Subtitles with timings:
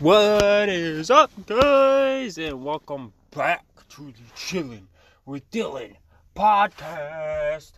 [0.00, 2.36] What is up, guys?
[2.36, 4.88] And welcome back to the Chilling
[5.24, 5.94] with Dylan
[6.34, 7.72] podcast.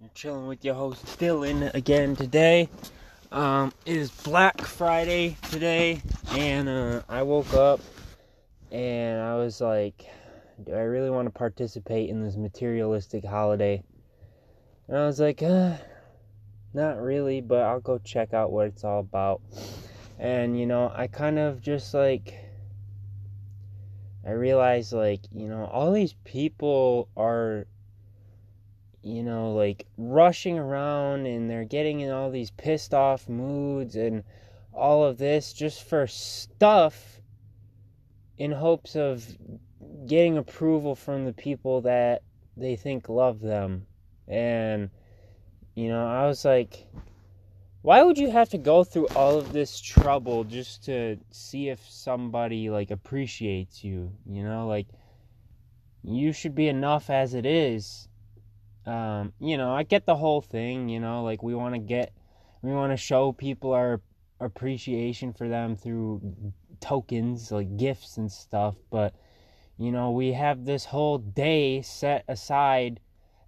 [0.00, 2.68] I'm chilling with your host Dylan again today.
[3.32, 7.80] Um, it is Black Friday today, and uh, I woke up
[8.70, 10.06] and I was like,
[10.64, 13.82] do I really want to participate in this materialistic holiday?
[14.86, 15.74] And I was like, uh,
[16.74, 19.40] not really, but I'll go check out what it's all about.
[20.18, 22.34] And, you know, I kind of just like,
[24.26, 27.66] I realized, like, you know, all these people are,
[29.02, 34.24] you know, like rushing around and they're getting in all these pissed off moods and
[34.72, 37.20] all of this just for stuff
[38.38, 39.24] in hopes of
[40.06, 42.22] getting approval from the people that
[42.56, 43.86] they think love them.
[44.28, 44.90] And,
[45.74, 46.86] you know, I was like,
[47.86, 51.88] why would you have to go through all of this trouble just to see if
[51.88, 54.66] somebody like appreciates you you know?
[54.66, 54.88] Like
[56.02, 58.08] you should be enough as it is.
[58.86, 61.22] Um you know i get the whole thing you know?
[61.22, 62.12] Like we want to get
[62.60, 64.00] we want to show people our
[64.40, 66.20] appreciation for them through
[66.80, 69.14] tokens like gifts and stuff but
[69.78, 72.98] you know we have this whole day set aside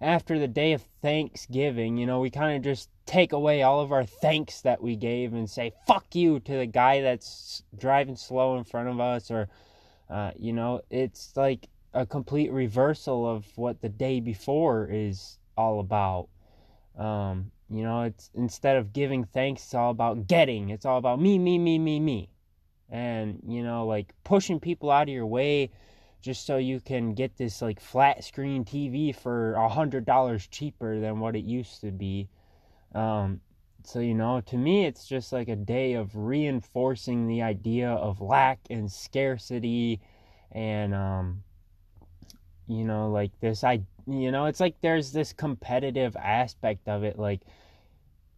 [0.00, 3.92] after the day of thanksgiving you know we kind of just take away all of
[3.92, 8.56] our thanks that we gave and say fuck you to the guy that's driving slow
[8.56, 9.48] in front of us or
[10.10, 15.80] uh, you know it's like a complete reversal of what the day before is all
[15.80, 16.28] about.
[16.96, 20.70] Um, you know it's instead of giving thanks it's all about getting.
[20.70, 22.30] It's all about me me me me me.
[22.90, 25.70] And you know like pushing people out of your way
[26.20, 30.98] just so you can get this like flat screen TV for a hundred dollars cheaper
[31.00, 32.28] than what it used to be
[32.94, 33.40] um,
[33.84, 38.20] so, you know, to me, it's just like a day of reinforcing the idea of
[38.20, 40.00] lack and scarcity
[40.52, 41.42] and, um,
[42.66, 47.18] you know, like this, I, you know, it's like there's this competitive aspect of it.
[47.18, 47.40] Like,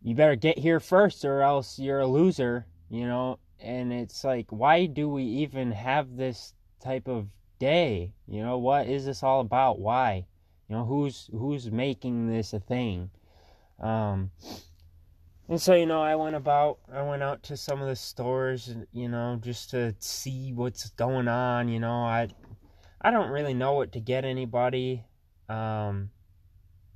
[0.03, 4.47] you better get here first or else you're a loser, you know, and it's like,
[4.51, 7.29] why do we even have this type of
[7.61, 8.13] day?
[8.27, 9.79] You know, what is this all about?
[9.79, 10.27] Why?
[10.69, 13.11] You know, who's, who's making this a thing?
[13.79, 14.33] Um,
[15.49, 18.75] and so, you know, I went about, I went out to some of the stores,
[18.93, 21.69] you know, just to see what's going on.
[21.69, 22.29] You know, I,
[23.01, 25.05] I don't really know what to get anybody.
[25.49, 26.11] Um,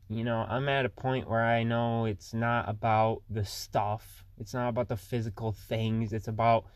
[0.09, 4.25] you know, I'm at a point where I know it's not about the stuff.
[4.39, 6.13] It's not about the physical things.
[6.13, 6.67] It's about,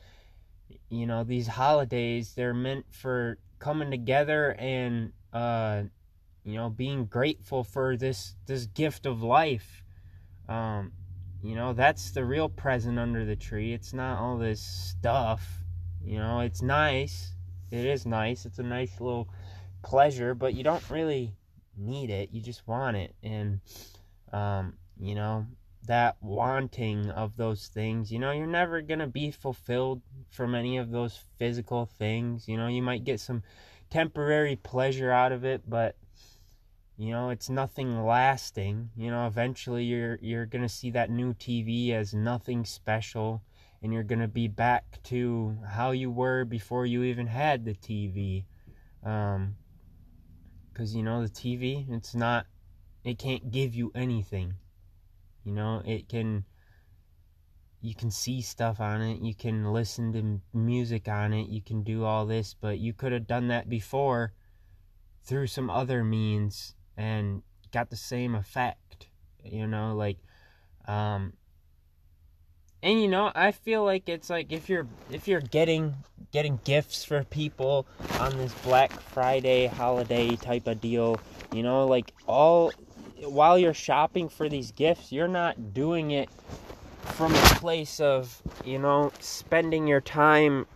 [0.89, 2.33] you know, these holidays.
[2.35, 5.83] They're meant for coming together and, uh,
[6.45, 9.83] you know, being grateful for this this gift of life
[10.49, 10.93] um,
[11.43, 13.73] you know, that's the real present under the tree.
[13.73, 15.47] It's not all this stuff.
[16.03, 17.35] You know, it's nice.
[17.71, 18.47] It is nice.
[18.47, 19.29] It's a nice little
[19.83, 21.35] pleasure, but you don't really
[21.77, 22.31] need it.
[22.33, 23.15] You just want it.
[23.23, 23.61] And,
[24.33, 25.47] um, you know,
[25.89, 30.77] that wanting of those things, you know, you're never going to be fulfilled from any
[30.77, 32.47] of those physical things.
[32.47, 33.43] You know, you might get some
[33.91, 35.97] temporary pleasure out of it, but
[36.99, 41.33] you know it's nothing lasting you know eventually you're you're going to see that new
[41.33, 43.41] TV as nothing special
[43.81, 47.75] and you're going to be back to how you were before you even had the
[47.75, 48.45] TV
[49.05, 49.55] um
[50.75, 52.47] cuz you know the TV it's not
[53.05, 54.55] it can't give you anything
[55.49, 56.45] you know it can
[57.81, 61.83] you can see stuff on it you can listen to music on it you can
[61.83, 64.35] do all this but you could have done that before
[65.25, 67.43] through some other means and
[67.73, 69.07] got the same effect
[69.43, 70.19] you know like
[70.87, 71.33] um
[72.83, 75.95] and you know i feel like it's like if you're if you're getting
[76.31, 77.87] getting gifts for people
[78.21, 81.19] on this black friday holiday type of deal
[81.53, 82.71] you know like all
[83.23, 86.29] while you're shopping for these gifts you're not doing it
[87.03, 90.67] from a place of you know spending your time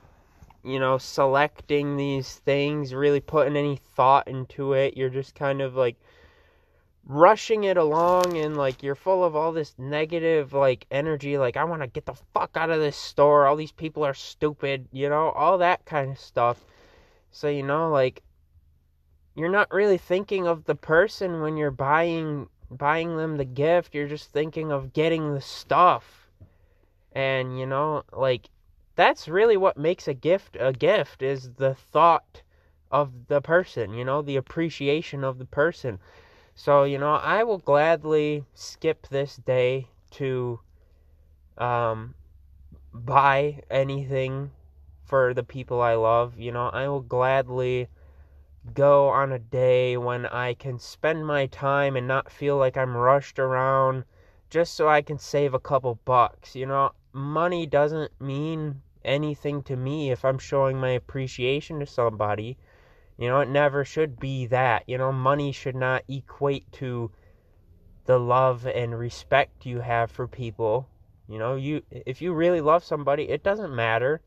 [0.65, 4.97] you know selecting these things really putting any thought into it.
[4.97, 5.97] You're just kind of like
[7.05, 11.65] rushing it along and like you're full of all this negative like energy like I
[11.65, 13.47] want to get the fuck out of this store.
[13.47, 16.65] All these people are stupid you know all that kind of stuff.
[17.31, 18.23] So you know like
[19.35, 24.09] you're not really thinking of the person when you're buying buying them the gift you're
[24.09, 26.29] just thinking of getting the stuff
[27.13, 28.49] and you know like
[28.97, 32.43] that's really what makes a gift a gift is the thought
[32.91, 35.99] of the person you know the appreciation of the person
[36.55, 40.61] so, you know, I will gladly skip this day to
[41.57, 42.15] um,
[42.93, 44.51] buy anything
[45.05, 46.39] for the people I love.
[46.39, 47.89] You know, I will gladly
[48.75, 52.97] go on a day when I can spend my time and not feel like I'm
[52.97, 54.05] rushed around
[54.51, 56.55] just so I can save a couple bucks.
[56.55, 62.57] You know, money doesn't mean anything to me if I'm showing my appreciation to somebody.
[63.19, 64.85] You know, it never should be that.
[64.87, 67.11] You know, money should not equate to
[68.05, 70.89] the love and respect you have for people.
[71.29, 74.21] You know, you if you really love somebody, it doesn't matter.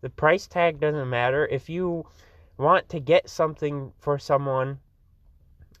[0.00, 1.46] The price tag doesn't matter.
[1.46, 2.06] If you
[2.58, 4.80] want to get something for someone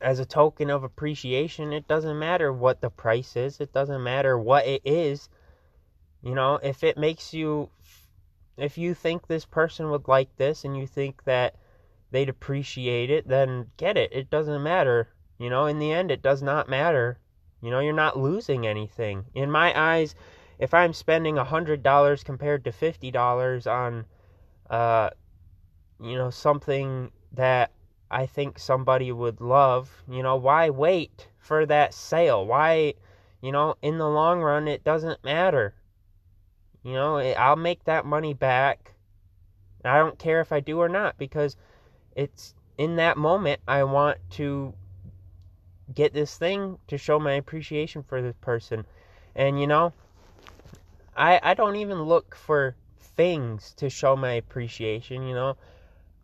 [0.00, 3.60] as a token of appreciation, it doesn't matter what the price is.
[3.60, 5.28] It doesn't matter what it is.
[6.22, 7.70] You know, if it makes you
[8.56, 11.56] if you think this person would like this and you think that
[12.10, 14.12] they'd appreciate it, then get it.
[14.12, 15.08] It doesn't matter.
[15.38, 17.18] You know, in the end, it does not matter.
[17.60, 19.26] You know, you're not losing anything.
[19.34, 20.14] In my eyes,
[20.58, 24.06] if I'm spending a $100 compared to $50 on,
[24.70, 25.10] uh,
[26.00, 27.70] you know, something that
[28.10, 32.46] I think somebody would love, you know, why wait for that sale?
[32.46, 32.94] Why,
[33.40, 35.74] you know, in the long run, it doesn't matter.
[36.82, 38.94] You know, I'll make that money back.
[39.84, 41.56] I don't care if I do or not because
[42.14, 44.74] it's in that moment I want to
[45.94, 48.84] get this thing to show my appreciation for this person.
[49.34, 49.92] And you know,
[51.16, 55.56] I I don't even look for things to show my appreciation, you know.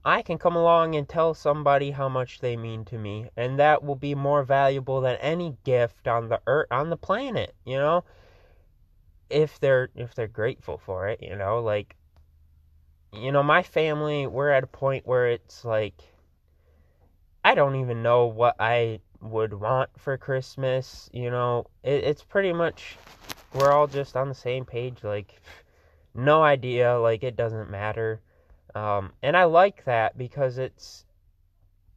[0.04, 3.84] I can come along and tell somebody how much they mean to me, and that
[3.84, 8.04] will be more valuable than any gift on the earth on the planet, you know
[9.32, 11.96] if they're if they're grateful for it, you know, like
[13.12, 15.94] you know, my family, we're at a point where it's like
[17.44, 21.66] I don't even know what I would want for Christmas, you know.
[21.82, 22.96] It, it's pretty much
[23.54, 25.40] we're all just on the same page like
[26.14, 28.20] no idea, like it doesn't matter.
[28.75, 31.05] Um, and I like that because it's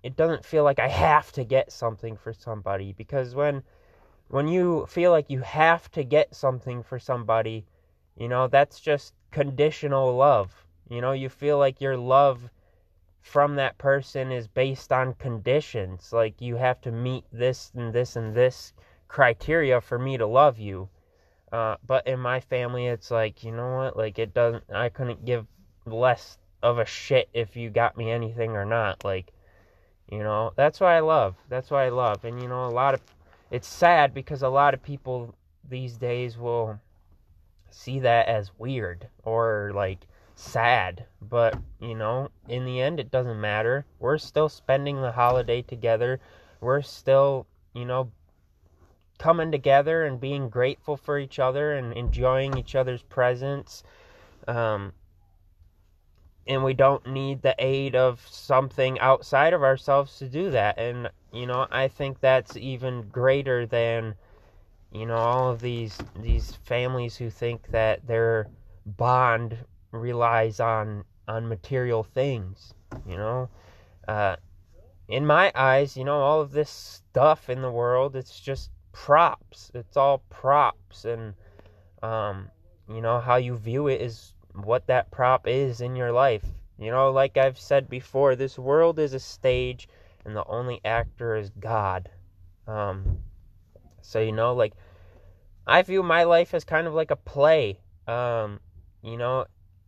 [0.04, 3.64] it doesn't feel like I have to get something for somebody because when
[4.28, 7.66] when you feel like you have to get something for somebody,
[8.18, 10.66] you know, that's just conditional love.
[10.90, 12.50] You know, you feel like your love
[13.22, 16.12] from that person is based on conditions.
[16.12, 18.74] Like you have to meet this and this and this
[19.08, 20.90] criteria for me to love you.
[21.52, 23.96] Uh, but in my family, it's like, you know what?
[23.96, 25.46] Like, it doesn't, I couldn't give
[25.86, 29.04] less of a shit if you got me anything or not.
[29.04, 29.32] Like,
[30.12, 31.36] you know, that's what I love.
[31.50, 32.26] That's what I love.
[32.26, 33.02] And, you know, a lot of
[33.52, 35.36] it's sad because a lot of people
[35.70, 36.80] these days will
[37.70, 40.00] see that as weird or like
[40.36, 45.62] sad but you know in the end it doesn't matter we're still spending the holiday
[45.62, 46.20] together
[46.60, 48.12] we're still you know
[49.18, 53.84] coming together and being grateful for each other and enjoying each other's presence
[54.48, 54.92] um,
[56.48, 60.78] and we don't need the aid of something outside of ourselves to do that.
[60.78, 64.16] And you know i think that's even greater than
[64.92, 68.48] you know all of these these families who think that their
[68.86, 69.58] bond
[69.92, 72.74] relies on on material things
[73.06, 73.50] you know?
[74.08, 74.38] Uh
[75.10, 79.72] in my eyes you know all of this stuff in the world it's just props.
[79.74, 81.04] It's all props.
[81.04, 81.34] And
[82.02, 82.50] um
[82.88, 86.46] you know how you view it is what that prop is in your life.
[86.78, 89.88] You know, like I've said before, this world is a stage
[90.26, 92.10] and the only actor is God.
[92.68, 93.20] Um,
[94.02, 94.74] so, you know, like,
[95.68, 97.80] I view my life as kind of like a play.
[98.08, 98.60] Um,
[99.02, 99.46] you know,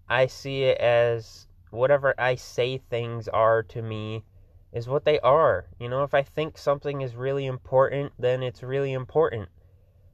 [0.09, 4.23] I see it as whatever I say things are to me
[4.71, 5.65] is what they are.
[5.79, 9.49] You know, if I think something is really important, then it's really important.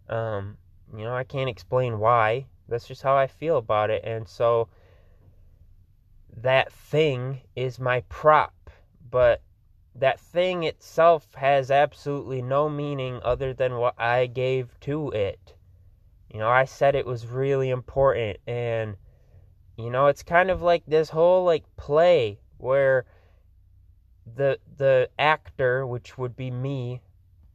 [0.09, 0.57] Um,
[0.95, 2.45] you know, I can't explain why.
[2.73, 4.03] That's just how I feel about it.
[4.03, 4.67] And so
[6.37, 8.71] that thing is my prop,
[9.11, 9.41] but
[9.93, 15.53] that thing itself has absolutely no meaning other than what I gave to it.
[16.33, 18.97] You know, I said it was really important and
[19.77, 23.05] you know, it's kind of like this whole like play where
[24.35, 27.01] the the actor, which would be me,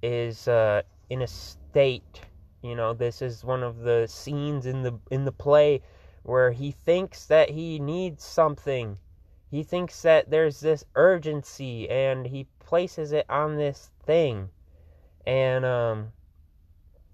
[0.01, 2.21] is uh in a state
[2.62, 5.83] you know, this is one of the scenes in the in the play
[6.23, 8.99] where he thinks that he needs something.
[9.50, 14.50] He thinks that there's this urgency and he places it on this thing.
[15.27, 16.12] And um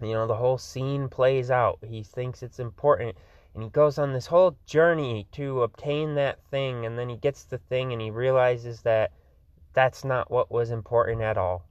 [0.00, 1.78] you know, the whole scene plays out.
[1.82, 3.16] He thinks it's important
[3.54, 7.44] and he goes on this whole journey to obtain that thing and then he gets
[7.44, 9.12] the thing and he realizes that
[9.74, 11.64] that's not what was important at all.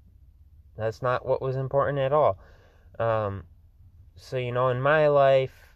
[0.78, 2.38] That's not what was important at all.
[3.00, 3.44] Um,
[4.16, 5.76] so you know in my life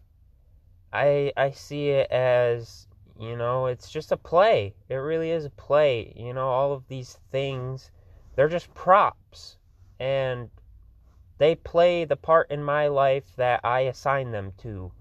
[0.94, 2.88] i i see it as
[3.20, 4.76] you know, it's just a play.
[4.90, 6.14] It really is a play.
[6.16, 7.90] You know, all of these things,
[8.36, 9.58] they're just props.
[10.00, 10.50] And
[11.40, 14.92] they play the part in my life that I assign them to.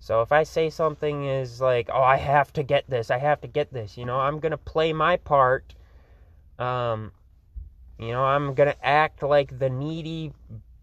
[0.00, 3.10] So if I say something is like, "Oh, I have to get this.
[3.10, 5.74] I have to get this." You know, I'm going to play my part.
[6.58, 7.12] Um
[7.98, 10.32] you know, I'm going to act like the needy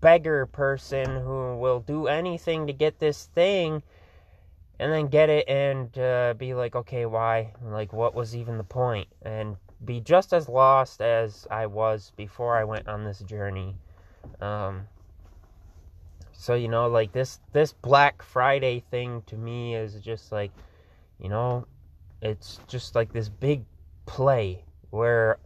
[0.02, 3.84] beggar person who will do anything to get this thing
[4.80, 7.54] and then get it and uh, be like, okay, why?
[7.64, 9.08] Like, what was even the point?
[9.22, 9.56] And
[9.86, 13.76] be just as lost as I was before I went on this journey.
[14.42, 14.88] Um,
[16.32, 20.52] so you know, like this this Black Friday thing to me is just like,
[21.20, 21.68] you know,
[22.22, 23.64] it's just like this big
[24.08, 25.38] play where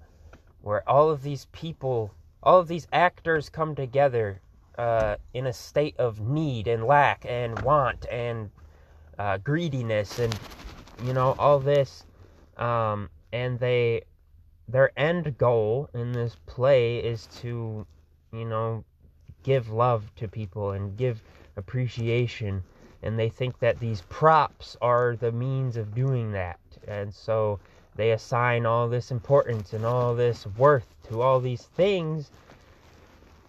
[0.62, 4.41] where all of these people, all of these actors come together
[4.77, 8.50] uh, in a state of need and lack and want and
[9.17, 10.38] uh, greediness and
[11.03, 12.03] you know all this
[12.58, 14.01] um, and they
[14.67, 17.86] their end goal in this play is to
[18.34, 18.84] you know
[19.44, 21.22] give love to people and give
[21.55, 22.63] appreciation
[23.03, 27.60] and they think that these props are the means of doing that and so
[27.96, 32.32] they assign all this importance and all this worth to all these things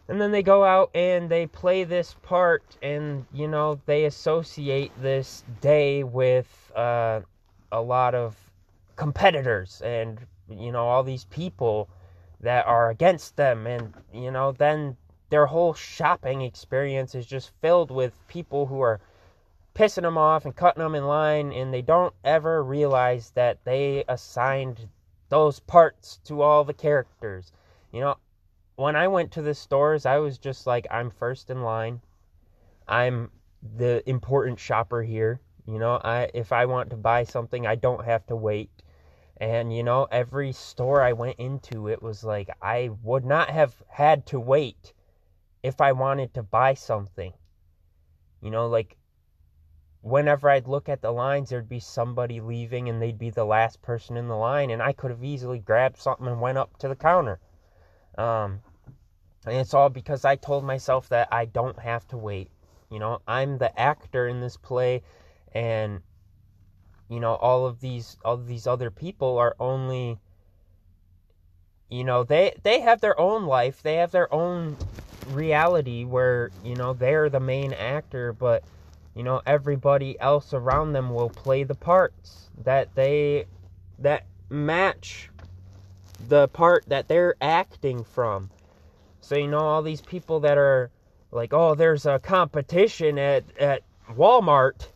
[0.09, 4.93] and then they go out and they play this part and you know they associate
[5.01, 7.21] this day with uh,
[7.73, 8.37] a lot of
[8.95, 11.89] competitors and you know all these people
[12.41, 13.67] that are against them.
[13.67, 14.97] And you know then
[15.31, 19.01] their whole shopping experience is just filled with people who are
[19.75, 21.53] pissing them off and cutting them in line.
[21.53, 24.89] And they don't ever realize that they assigned
[25.29, 27.51] those parts to all the characters.
[27.93, 28.17] You know
[28.77, 32.01] when I went to the stores, I was just like, I'm first in line.
[32.87, 33.31] I'm
[33.77, 35.41] the important shopper here.
[35.67, 38.71] You know, I if I want to buy something, I don't have to wait.
[39.39, 43.75] And you know, every store I went into, it was like I would not have
[43.89, 44.93] had to wait
[45.63, 47.33] if I wanted to buy something.
[48.43, 48.97] You know, like
[50.03, 53.83] whenever I'd look at the lines, there'd be somebody leaving and they'd be the last
[53.83, 56.89] person in the line, and I could have easily grabbed something and went up to
[56.89, 57.41] the counter.
[58.17, 58.61] Um,
[59.47, 62.51] and it's all because I told myself that I don't have to wait.
[62.91, 65.03] You know, I'm the actor in this play,
[65.53, 66.01] and
[67.09, 70.19] you know all of these all of these other people are only
[71.89, 74.79] you know they they have their own life they have their own
[75.25, 78.65] reality where you know they're the main actor but
[79.15, 83.47] you know everybody else around them will play the parts that they
[83.99, 85.31] that match
[86.19, 88.51] the part that they're acting from.
[89.27, 90.89] So you know all these people that are
[91.33, 94.87] like, oh, there's a competition at at Walmart.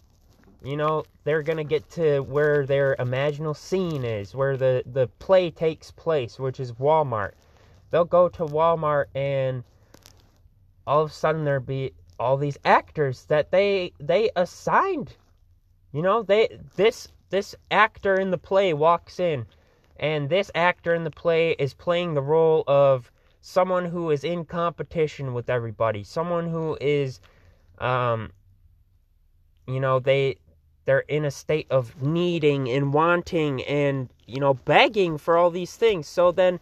[0.62, 5.50] You know, they're gonna get to where their imaginal scene is, where the the play
[5.50, 7.32] takes place, which is Walmart.
[7.90, 9.64] They'll go to Walmart and
[10.86, 15.16] all of a sudden there be all these actors that they they assigned.
[15.90, 19.46] You know, they this this actor in the play walks in
[19.98, 24.44] and this actor in the play is playing the role of someone who is in
[24.44, 27.20] competition with everybody, someone who is,
[27.78, 28.32] um,
[29.66, 30.36] you know, they
[30.84, 35.76] they're in a state of needing and wanting and you know begging for all these
[35.76, 36.08] things.
[36.08, 36.60] So then,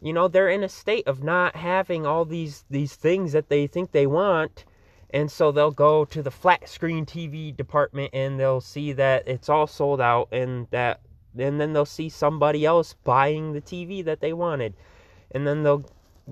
[0.00, 3.66] you know, they're in a state of not having all these these things that they
[3.66, 4.64] think they want.
[5.10, 9.48] And so they'll go to the flat screen TV department and they'll see that it's
[9.48, 11.00] all sold out and that
[11.38, 14.74] and then they'll see somebody else buying the TV that they wanted.
[15.30, 15.84] And then they'll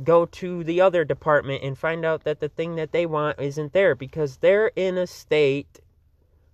[0.04, 3.72] go to the other department and find out that the thing that they want isn't
[3.72, 5.80] there because they're in a state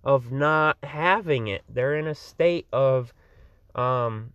[0.03, 1.63] of not having it.
[1.69, 3.13] They're in a state of
[3.75, 4.33] um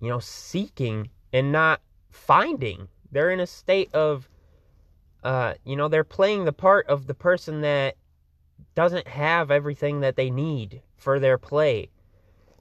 [0.00, 2.88] you know seeking and not finding.
[3.10, 4.28] They're in a state of
[5.24, 7.96] uh you know they're playing the part of the person that
[8.74, 11.90] doesn't have everything that they need for their play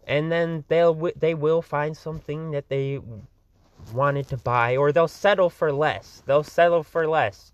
[0.07, 2.99] and then they'll they will find something that they
[3.93, 7.51] wanted to buy or they'll settle for less they'll settle for less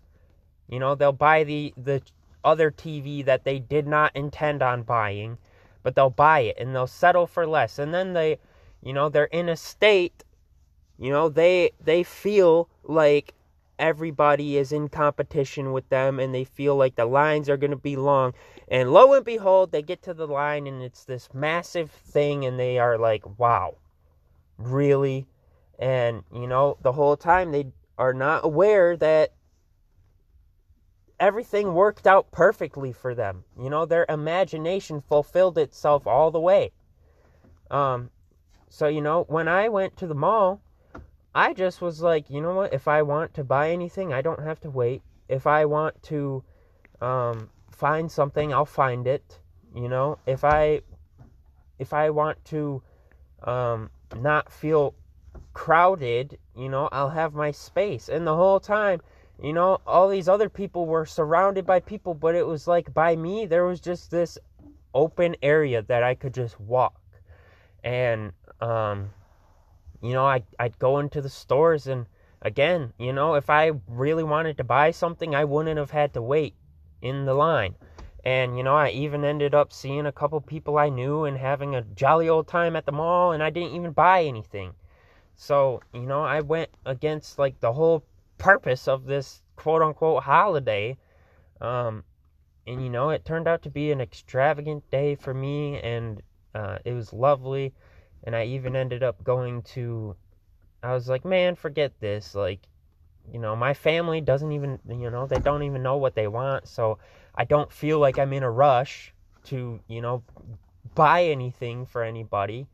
[0.67, 2.01] you know they'll buy the the
[2.43, 5.37] other TV that they did not intend on buying
[5.81, 8.37] but they'll buy it and they'll settle for less and then they
[8.81, 10.23] you know they're in a state
[10.97, 13.33] you know they they feel like
[13.79, 17.77] everybody is in competition with them and they feel like the lines are going to
[17.77, 18.33] be long.
[18.67, 22.59] And lo and behold, they get to the line and it's this massive thing and
[22.59, 23.75] they are like, wow,
[24.57, 25.27] really?
[25.83, 27.65] And, you know, the whole time they
[27.97, 29.33] are not aware that
[31.19, 33.43] everything worked out perfectly for them.
[33.59, 36.71] You know, their imagination fulfilled itself all the way.
[37.69, 38.11] Um,
[38.69, 40.61] so, you know, when I went to the mall,
[41.35, 42.73] I just was like, you know what?
[42.73, 45.01] If I want to buy anything, I don't have to wait.
[45.27, 46.45] If I want to
[47.01, 49.41] um, find something, I'll find it.
[49.75, 50.79] You know, if I
[51.77, 52.81] if I want to
[53.43, 54.95] um, not feel
[55.53, 58.09] crowded, you know, I'll have my space.
[58.09, 59.01] And the whole time,
[59.41, 63.15] you know, all these other people were surrounded by people, but it was like by
[63.15, 64.37] me, there was just this
[64.93, 66.99] open area that I could just walk.
[67.83, 69.09] And, um,
[70.01, 72.05] you know, I, I'd go into the stores and
[72.41, 76.21] again, you know, if I really wanted to buy something, I wouldn't have had to
[76.21, 76.55] wait
[77.01, 77.75] in the line.
[78.23, 81.75] And, you know, I even ended up seeing a couple people I knew and having
[81.75, 84.73] a jolly old time at the mall, and I didn't even buy anything.
[85.35, 88.03] So, you know, I went against like the whole
[88.37, 90.97] purpose of this quote unquote holiday.
[91.61, 92.03] Um,
[92.65, 96.21] and, you know, it turned out to be an extravagant day for me, and
[96.55, 97.73] uh, it was lovely.
[98.23, 100.15] And I even ended up going to,
[100.81, 102.35] I was like, man, forget this.
[102.35, 102.61] Like,
[103.31, 106.67] you know, my family doesn't even, you know, they don't even know what they want.
[106.67, 106.99] So
[107.35, 109.13] I don't feel like I'm in a rush
[109.45, 110.23] to, you know,
[110.95, 112.67] buy anything for anybody.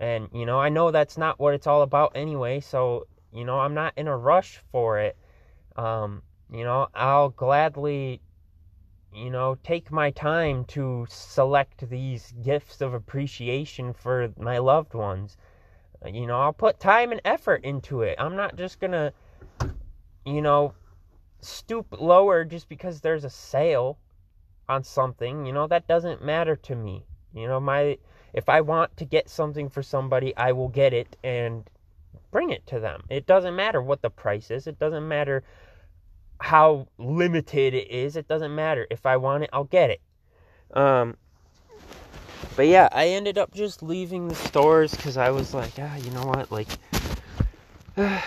[0.00, 2.60] And, you know, I know that's not what it's all about anyway.
[2.60, 5.16] So, you know, I'm not in a rush for it.
[5.76, 8.20] Um, you know, I'll gladly,
[9.12, 15.36] you know, take my time to select these gifts of appreciation for my loved ones.
[16.06, 18.16] You know, I'll put time and effort into it.
[18.18, 19.12] I'm not just to
[20.28, 20.74] you know,
[21.40, 23.98] stoop lower just because there's a sale
[24.68, 27.06] on something, you know, that doesn't matter to me.
[27.34, 27.98] You know, my
[28.32, 31.68] if I want to get something for somebody, I will get it and
[32.30, 33.02] bring it to them.
[33.08, 34.66] It doesn't matter what the price is.
[34.66, 35.44] It doesn't matter
[36.40, 38.16] how limited it is.
[38.16, 38.86] It doesn't matter.
[38.90, 40.00] If I want it, I'll get it.
[40.74, 41.16] Um
[42.54, 46.10] but yeah, I ended up just leaving the stores cuz I was like, ah, you
[46.10, 46.50] know what?
[46.52, 46.68] Like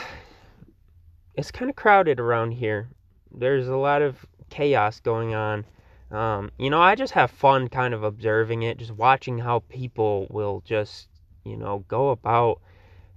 [1.36, 2.90] it's kind of crowded around here.
[3.34, 5.66] There's a lot of chaos going on.
[6.12, 10.28] Um, you know, I just have fun kind of observing it, just watching how people
[10.30, 11.08] will just,
[11.46, 12.60] you know, go about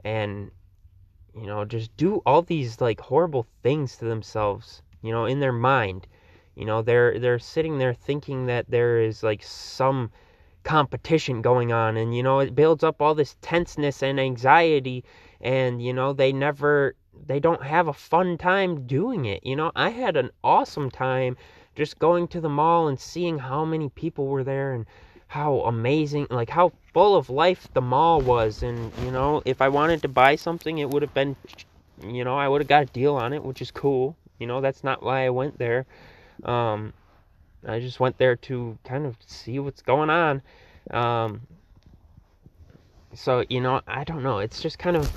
[0.05, 0.53] and,
[1.35, 5.53] you know, just do all these like horrible things to themselves, you know, in their
[5.53, 6.07] mind.
[6.55, 10.13] You know, they're they're sitting there thinking that there is like some
[10.63, 15.05] competition going on and you know, it builds up all this tenseness and anxiety
[15.41, 16.95] and you know, they never
[17.27, 19.45] they don't have a fun time doing it.
[19.45, 21.37] You know, I had an awesome time
[21.75, 24.87] just going to the mall and seeing how many people were there and
[25.27, 28.63] how amazing, like how full of life the mall was.
[28.63, 31.37] And, you know, if I wanted to buy something, it would have been,
[32.07, 34.17] you know, I would have got a deal on it, which is cool.
[34.39, 35.87] You know, that's not why I went there.
[36.45, 36.93] Um,
[37.67, 40.43] I just went there to kind of see what's going on.
[40.91, 41.41] Um,
[43.15, 44.39] so, you know, I don't know.
[44.39, 45.11] It's just kind of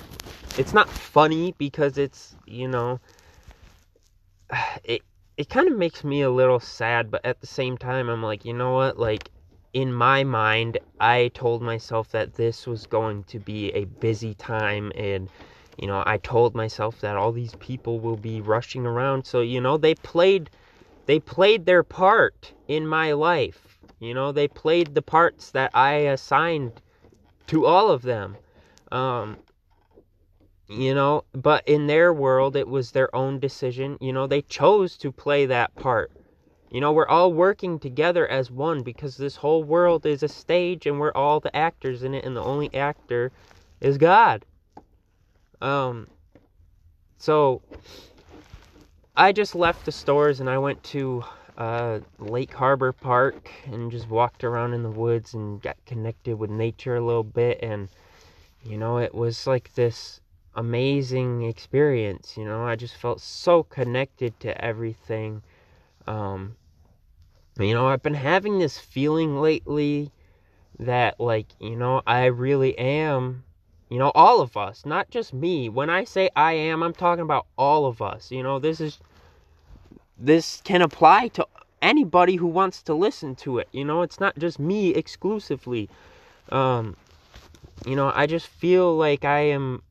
[0.58, 3.00] it's not funny because it's you know
[4.84, 5.04] it
[5.38, 8.44] it kind of makes me a little sad but at the same time i'm like
[8.44, 8.98] you know what?
[8.98, 9.30] Like
[9.74, 14.92] in my mind i told myself that this was going to be a busy time
[14.96, 15.30] and
[15.78, 19.26] you know i told myself that all these people will be rushing around.
[19.26, 20.50] So you know they played
[21.06, 23.78] they played their part in my life.
[24.00, 26.82] You know they played the parts that i assigned
[27.48, 28.38] to all of them.
[28.92, 29.38] Um
[30.70, 33.98] you know but in their world it was their own decision.
[34.02, 36.12] You know they chose to play that part.
[36.70, 40.86] You know we're all working together as one because this whole world is a stage
[40.86, 43.32] and we're all the actors in it and the only actor
[43.82, 44.46] is god.
[45.62, 46.08] Um
[47.18, 47.62] so
[49.16, 51.24] i just left the stores and i went to
[51.58, 56.52] uh, lake harbor park and just walked around in the woods and got connected with
[56.52, 57.90] nature a little bit and
[58.64, 60.22] you know it was like this
[60.58, 62.36] amazing experience.
[62.36, 65.44] You know, I just felt so connected to everything.
[66.08, 66.56] Um,
[67.60, 70.12] you know, I've been having this feeling lately
[70.80, 73.44] that, like, you know, I really am,
[73.90, 75.70] you know, all of us, not just me.
[75.70, 78.32] When I say I am, I'm talking about all of us.
[78.32, 79.00] You know, this is,
[80.18, 81.48] this can apply to
[81.82, 83.70] anybody who wants to listen to it.
[83.72, 85.90] You know, it's not just me exclusively.
[86.50, 86.96] Um,
[87.86, 89.84] you know, I just feel like I am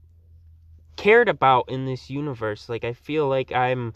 [0.97, 2.69] cared about in this universe.
[2.69, 3.93] Like I feel like I'm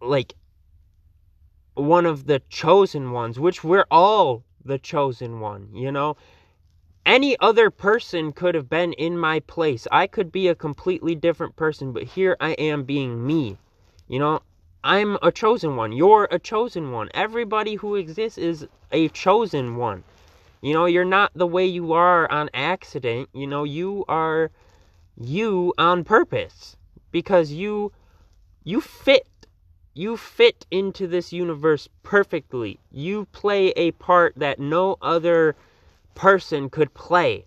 [0.00, 0.34] like
[1.74, 6.16] one of the chosen ones, which we're all the chosen one, you know?
[7.06, 9.86] Any other person could have been in my place.
[9.92, 13.58] I could be a completely different person, but here I am being me.
[14.08, 14.40] You know,
[14.82, 15.92] I'm a chosen one.
[15.92, 17.10] You're a chosen one.
[17.12, 20.02] Everybody who exists is a chosen one.
[20.62, 23.28] You know, you're not the way you are on accident.
[23.34, 24.50] You know, you are
[25.16, 26.76] you on purpose
[27.10, 27.92] because you
[28.64, 29.26] you fit
[29.94, 32.80] you fit into this universe perfectly.
[32.90, 35.54] You play a part that no other
[36.16, 37.46] person could play.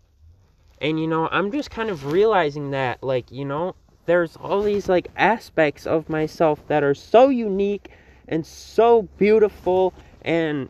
[0.79, 3.75] And you know, I'm just kind of realizing that like, you know,
[4.05, 7.89] there's all these like aspects of myself that are so unique
[8.29, 10.69] and so beautiful and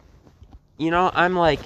[0.79, 1.59] you know, I'm like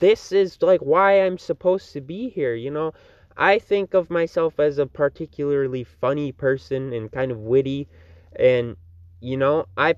[0.00, 2.92] this is like why I'm supposed to be here, you know.
[3.38, 7.88] I think of myself as a particularly funny person and kind of witty
[8.36, 8.76] and
[9.20, 9.94] you know, I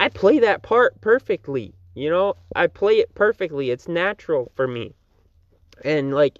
[0.00, 1.74] I play that part perfectly.
[1.94, 3.70] You know, I play it perfectly.
[3.70, 4.94] It's natural for me.
[5.84, 6.38] And like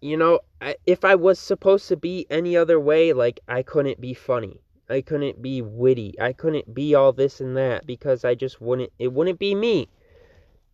[0.00, 0.40] you know,
[0.86, 4.60] if I was supposed to be any other way, like I couldn't be funny.
[4.88, 6.14] I couldn't be witty.
[6.20, 9.88] I couldn't be all this and that because I just wouldn't it wouldn't be me.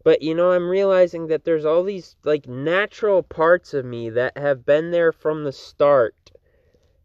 [0.06, 4.38] But you know, I'm realizing that there's all these like natural parts of me that
[4.38, 6.30] have been there from the start.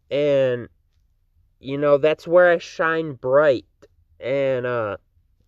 [0.08, 0.68] And
[1.58, 3.66] you know, that's where I shine bright.
[4.20, 4.98] And uh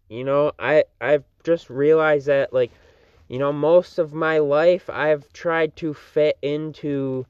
[0.08, 2.72] you know, I I've just realized that like
[3.28, 7.24] you know, most of my life I've tried to fit into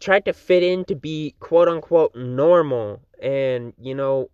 [0.00, 4.28] tried to fit in to be quote unquote normal and, you know,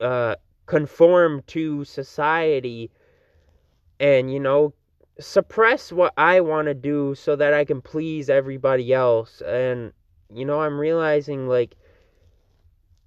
[0.00, 2.90] uh conform to society
[4.02, 4.74] and, you know,
[5.18, 9.40] suppress what I want to do so that I can please everybody else.
[9.40, 9.94] And,
[10.28, 11.74] you know, I'm realizing like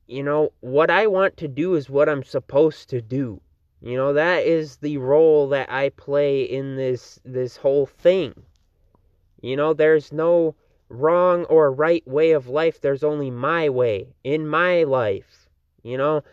[0.08, 3.42] you know, what I want to do is what I'm supposed to do.
[3.82, 8.34] You know, that is the role that I play in this this whole thing.
[9.42, 10.56] You know, there's no
[10.90, 12.82] wrong or right way of life.
[12.82, 15.50] There's only my way in my life.
[15.84, 16.24] You know,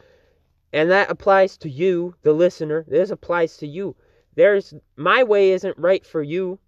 [0.72, 2.84] and that applies to you, the listener.
[2.88, 3.96] This applies to you.
[4.34, 6.58] There's my way isn't right for you.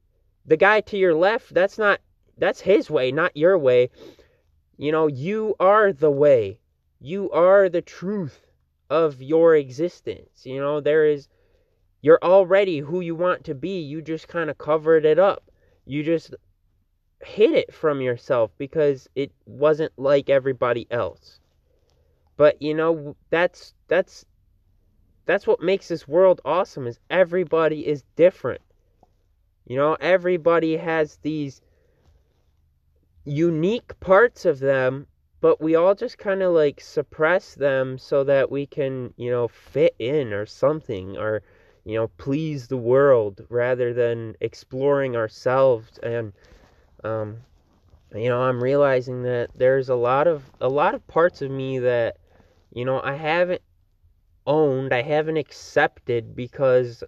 [0.47, 2.01] The guy to your left, that's not
[2.37, 3.91] that's his way, not your way.
[4.77, 6.59] You know, you are the way
[7.05, 8.51] you are the truth
[8.89, 10.45] of your existence.
[10.47, 11.29] You know, there is,
[12.01, 13.81] you're already who you want to be.
[13.81, 15.51] You just kind of covered it up.
[15.85, 16.35] You just
[17.23, 21.41] hid it from yourself because it wasn't like everybody else.
[22.39, 24.25] But, you know, that's, that's,
[25.27, 28.61] that's what makes this world awesome is everybody is different.
[29.67, 31.61] You know, everybody has these
[33.25, 35.07] unique parts of them
[35.45, 39.47] but we all just kind of like suppress them so that we can, you know,
[39.47, 41.43] fit in or something or,
[41.85, 45.99] you know, please the world rather than exploring ourselves.
[46.03, 46.33] And,
[47.05, 47.37] um,
[48.15, 51.79] you know, I'm realizing that there's a lot of, a lot of parts of me
[51.81, 52.17] that,
[52.73, 53.61] you know, I haven't
[54.47, 57.05] owned, I haven't accepted because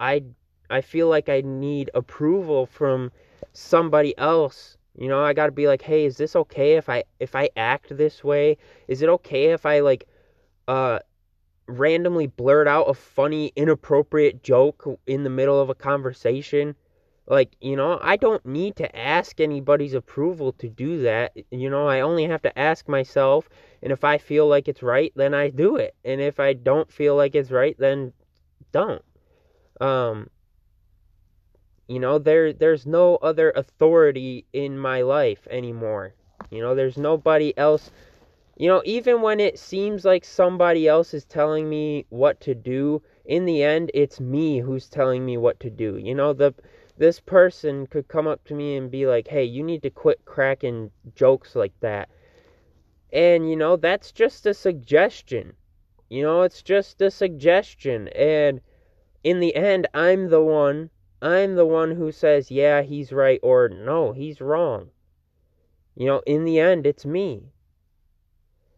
[0.00, 0.24] I,
[0.70, 3.12] I feel like I need approval from
[3.52, 7.04] somebody else you know, I got to be like, "Hey, is this okay if I
[7.20, 8.58] if I act this way?
[8.88, 10.08] Is it okay if I like
[10.66, 10.98] uh
[11.68, 16.74] randomly blurt out a funny inappropriate joke in the middle of a conversation?"
[17.30, 21.36] Like, you know, I don't need to ask anybody's approval to do that.
[21.50, 23.50] You know, I only have to ask myself,
[23.82, 25.94] and if I feel like it's right, then I do it.
[26.06, 28.14] And if I don't feel like it's right, then
[28.72, 29.02] don't.
[29.80, 30.30] Um
[31.86, 36.14] you know, there there's no other authority in my life anymore.
[36.50, 37.90] You know, there's nobody else.
[38.56, 43.02] You know, even when it seems like somebody else is telling me what to do,
[43.26, 45.98] in the end it's me who's telling me what to do.
[45.98, 46.54] You know, the
[46.98, 50.24] this person could come up to me and be like, "Hey, you need to quit
[50.24, 52.10] cracking jokes like that."
[53.12, 55.54] And you know, that's just a suggestion.
[56.08, 58.60] You know, it's just a suggestion and
[59.24, 63.68] in the end I'm the one I'm the one who says, yeah, he's right, or
[63.68, 64.90] no, he's wrong.
[65.96, 67.50] You know, in the end, it's me.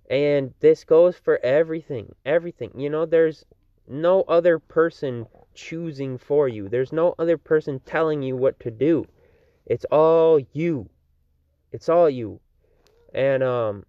[0.09, 2.14] And this goes for everything.
[2.24, 2.72] Everything.
[2.74, 3.44] You know, there's
[3.90, 9.07] no other person choosing for you, there's no other person telling you what to do.
[9.66, 10.88] It's all you.
[11.72, 12.40] It's all you.
[13.14, 13.85] And, um,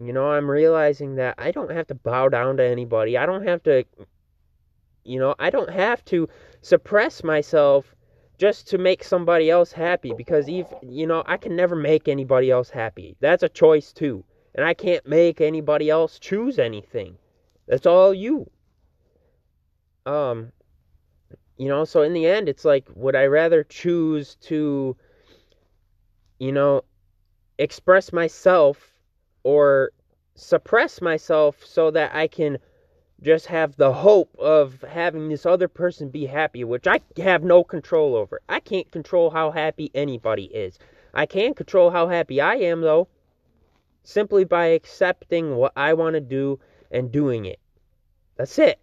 [0.00, 3.16] you know, I'm realizing that I don't have to bow down to anybody.
[3.16, 3.84] I don't have to
[5.04, 6.28] you know, I don't have to
[6.60, 7.94] suppress myself
[8.38, 12.50] just to make somebody else happy because if you know, I can never make anybody
[12.50, 13.16] else happy.
[13.20, 14.24] That's a choice too.
[14.54, 17.16] And I can't make anybody else choose anything.
[17.66, 18.50] That's all you.
[20.06, 20.52] Um
[21.58, 24.96] you know, so in the end it's like would I rather choose to
[26.42, 26.82] you know,
[27.56, 28.92] express myself
[29.44, 29.92] or
[30.34, 32.58] suppress myself so that I can
[33.22, 37.62] just have the hope of having this other person be happy, which I have no
[37.62, 38.40] control over.
[38.48, 40.80] I can't control how happy anybody is.
[41.14, 43.06] I can control how happy I am, though,
[44.02, 46.58] simply by accepting what I want to do
[46.90, 47.60] and doing it.
[48.34, 48.80] That's it.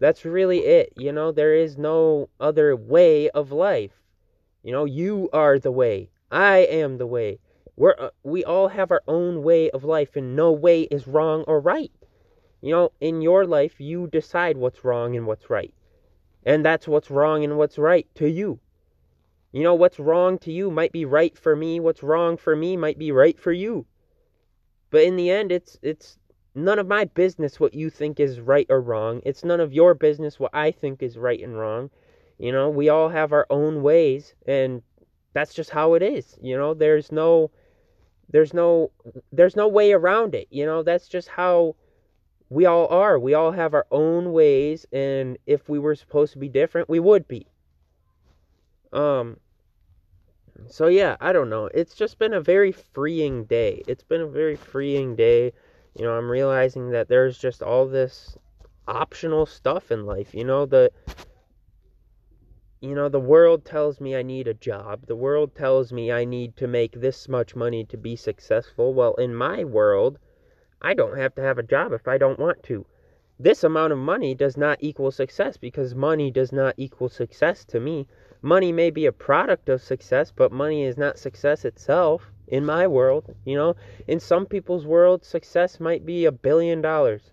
[0.00, 0.92] That's really it.
[0.96, 3.92] You know, there is no other way of life.
[4.62, 6.10] You know, you are the way.
[6.30, 7.38] I am the way.
[7.76, 11.44] We're uh, we all have our own way of life and no way is wrong
[11.46, 11.92] or right.
[12.60, 15.74] You know, in your life you decide what's wrong and what's right.
[16.44, 18.60] And that's what's wrong and what's right to you.
[19.52, 22.76] You know, what's wrong to you might be right for me, what's wrong for me
[22.76, 23.86] might be right for you.
[24.90, 26.18] But in the end it's it's
[26.54, 29.20] none of my business what you think is right or wrong.
[29.24, 31.90] It's none of your business what I think is right and wrong.
[32.38, 34.82] You know, we all have our own ways and
[35.32, 36.38] that's just how it is.
[36.40, 37.50] You know, there's no
[38.30, 38.90] there's no
[39.32, 40.46] there's no way around it.
[40.50, 41.74] You know, that's just how
[42.50, 43.18] we all are.
[43.18, 47.00] We all have our own ways and if we were supposed to be different, we
[47.00, 47.46] would be.
[48.92, 49.38] Um
[50.68, 51.68] so yeah, I don't know.
[51.74, 53.82] It's just been a very freeing day.
[53.88, 55.52] It's been a very freeing day
[55.94, 58.36] you know, I'm realizing that there's just all this
[58.88, 60.34] optional stuff in life.
[60.34, 60.90] You know, the
[62.80, 65.06] you know, the world tells me I need a job.
[65.06, 68.92] The world tells me I need to make this much money to be successful.
[68.92, 70.18] Well, in my world,
[70.82, 72.84] I don't have to have a job if I don't want to.
[73.38, 77.80] This amount of money does not equal success because money does not equal success to
[77.80, 78.06] me.
[78.42, 82.86] Money may be a product of success, but money is not success itself in my
[82.86, 83.76] world, you know.
[84.06, 87.30] In some people's world, success might be a billion dollars.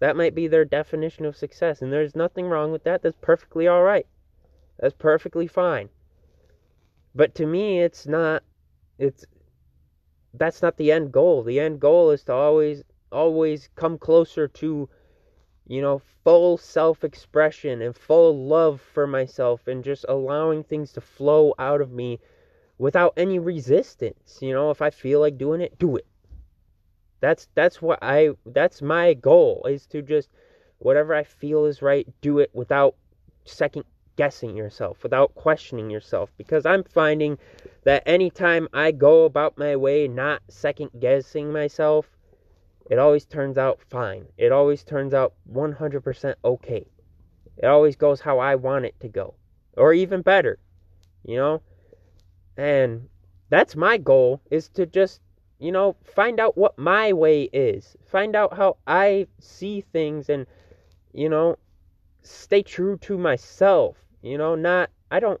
[0.00, 3.02] That might be their definition of success, and there's nothing wrong with that.
[3.02, 4.06] That's perfectly all right.
[4.78, 5.88] That's perfectly fine.
[7.14, 8.44] But to me, it's not
[8.98, 9.24] it's
[10.34, 11.42] that's not the end goal.
[11.42, 14.88] The end goal is to always always come closer to
[15.68, 21.00] you know, full self expression and full love for myself and just allowing things to
[21.00, 22.18] flow out of me
[22.78, 24.38] without any resistance.
[24.40, 26.06] You know, if I feel like doing it, do it.
[27.20, 30.28] That's that's what I that's my goal is to just
[30.78, 32.94] whatever I feel is right, do it without
[33.44, 33.84] second
[34.16, 37.38] guessing yourself, without questioning yourself because I'm finding
[37.84, 42.08] that anytime I go about my way not second guessing myself,
[42.90, 44.26] it always turns out fine.
[44.36, 46.86] It always turns out 100% okay.
[47.56, 49.34] It always goes how I want it to go
[49.76, 50.58] or even better.
[51.24, 51.62] You know?
[52.58, 53.08] And
[53.50, 55.20] that's my goal is to just,
[55.60, 57.96] you know, find out what my way is.
[58.04, 60.44] Find out how I see things and,
[61.14, 61.56] you know,
[62.22, 63.96] stay true to myself.
[64.22, 65.40] You know, not, I don't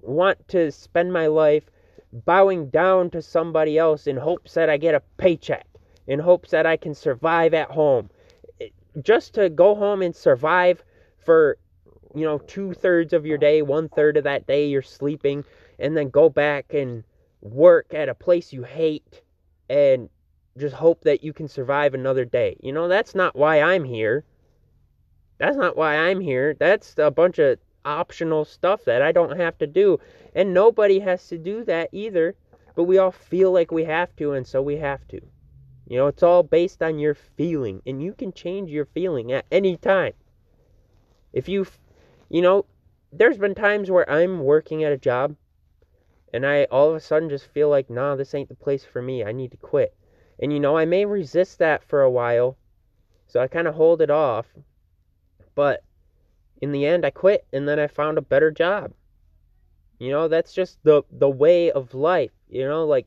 [0.00, 1.64] want to spend my life
[2.24, 5.66] bowing down to somebody else in hopes that I get a paycheck,
[6.06, 8.08] in hopes that I can survive at home.
[9.02, 10.82] Just to go home and survive
[11.18, 11.58] for,
[12.14, 15.44] you know, two thirds of your day, one third of that day you're sleeping
[15.78, 17.04] and then go back and
[17.40, 19.22] work at a place you hate
[19.68, 20.08] and
[20.58, 22.56] just hope that you can survive another day.
[22.62, 24.24] You know, that's not why I'm here.
[25.38, 26.54] That's not why I'm here.
[26.54, 30.00] That's a bunch of optional stuff that I don't have to do.
[30.34, 32.34] And nobody has to do that either.
[32.74, 35.20] But we all feel like we have to, and so we have to.
[35.88, 39.46] You know, it's all based on your feeling, and you can change your feeling at
[39.50, 40.12] any time.
[41.32, 41.66] If you,
[42.28, 42.66] you know,
[43.12, 45.36] there's been times where I'm working at a job
[46.36, 49.00] and I all of a sudden just feel like, nah, this ain't the place for
[49.00, 49.24] me.
[49.24, 49.96] I need to quit.
[50.38, 52.58] And you know, I may resist that for a while,
[53.26, 54.44] so I kind of hold it off.
[55.54, 55.82] But
[56.60, 58.92] in the end, I quit, and then I found a better job.
[59.98, 62.32] You know, that's just the the way of life.
[62.50, 63.06] You know, like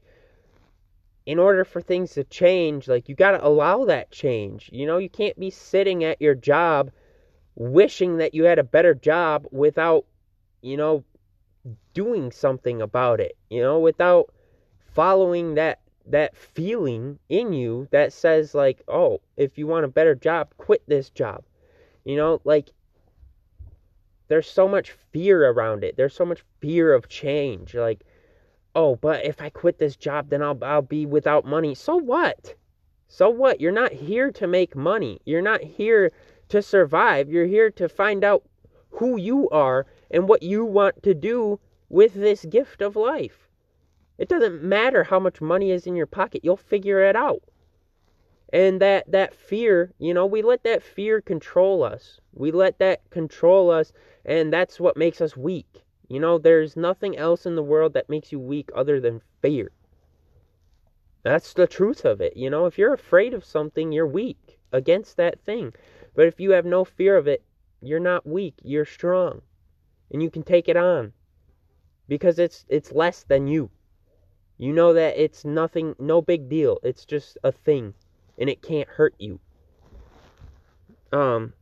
[1.28, 4.72] in order for things to change, like you got to allow that change.
[4.74, 6.90] You know, you can't be sitting at your job
[7.54, 10.06] wishing that you had a better job without,
[10.64, 11.04] you know,
[11.94, 14.34] doing something about it, you know, without
[14.94, 20.16] following that that feeling in you that says like, "Oh, if you want a better
[20.16, 21.44] job, quit this job."
[22.04, 22.72] You know, like
[24.28, 25.98] there's so much fear around it.
[25.98, 27.76] There's so much fear of change.
[27.76, 28.04] Like,
[28.76, 32.56] "Oh, but if I quit this job, then I'll I'll be without money." So what?
[33.08, 33.60] So what?
[33.60, 35.20] You're not here to make money.
[35.26, 36.12] You're not here
[36.50, 37.30] to survive.
[37.30, 38.44] You're here to find out
[38.92, 43.48] who you are and what you want to do with this gift of life.
[44.18, 47.44] It doesn't matter how much money is in your pocket, you'll figure it out.
[48.52, 52.20] And that that fear, you know, we let that fear control us.
[52.34, 53.94] We let that control us
[54.26, 55.84] and that's what makes us weak.
[56.08, 59.72] You know, there's nothing else in the world that makes you weak other than fear.
[61.22, 62.36] That's the truth of it.
[62.36, 65.74] You know, if you're afraid of something, you're weak against that thing.
[66.16, 67.44] But if you have no fear of it,
[67.82, 69.42] you're not weak, you're strong.
[70.12, 71.14] And you can take it on.
[72.08, 73.70] Because it's it's less than you.
[74.58, 76.80] You know that it's nothing no big deal.
[76.84, 77.94] It's just a thing
[78.38, 79.40] and it can't hurt you.
[81.12, 81.54] Um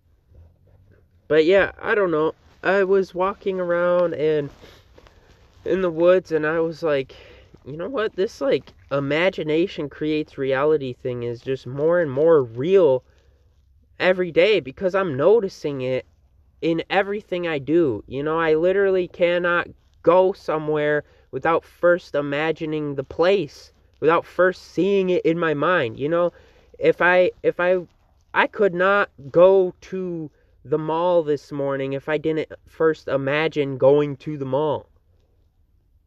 [1.27, 2.33] but yeah, I don't know.
[2.63, 4.49] I was walking around and
[5.65, 7.15] in the woods and I was like,
[7.65, 8.15] you know what?
[8.15, 13.03] This like imagination creates reality thing is just more and more real
[13.99, 16.05] every day because I'm noticing it
[16.61, 18.03] in everything I do.
[18.07, 19.67] You know, I literally cannot
[20.03, 25.99] go somewhere without first imagining the place, without first seeing it in my mind.
[25.99, 26.31] You know,
[26.79, 27.85] if I if I
[28.33, 30.31] I could not go to
[30.63, 34.89] the mall this morning if I didn't first imagine going to the mall.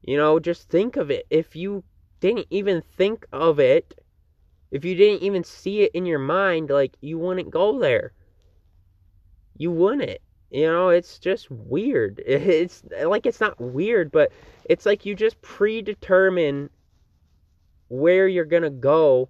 [0.03, 1.27] You know, just think of it.
[1.31, 1.85] If you
[2.21, 4.03] didn't even think of it,
[4.71, 8.13] if you didn't even see it in your mind, like you wouldn't go there.
[9.57, 10.21] You wouldn't.
[10.51, 12.23] You know, it's just weird.
[12.27, 14.33] It's like it's not weird, but
[14.65, 16.71] it's like you just predetermine
[17.89, 19.29] where you're to go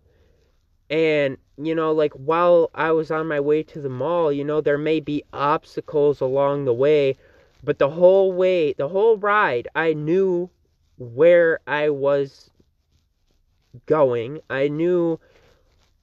[0.91, 4.61] and you know like while I was on my way to the mall, you know,
[4.61, 7.17] there may be obstacles along the way,
[7.63, 10.51] but the whole way, the whole ride, I knew
[10.99, 12.51] where I was
[13.87, 14.41] going.
[14.51, 15.19] I knew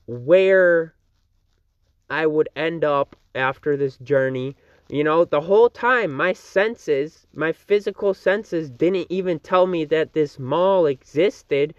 [0.06, 0.94] where
[2.10, 4.56] I would end up after this journey.
[4.90, 10.14] You know, the whole time my senses, my physical senses didn't even tell me that
[10.14, 11.74] this mall existed.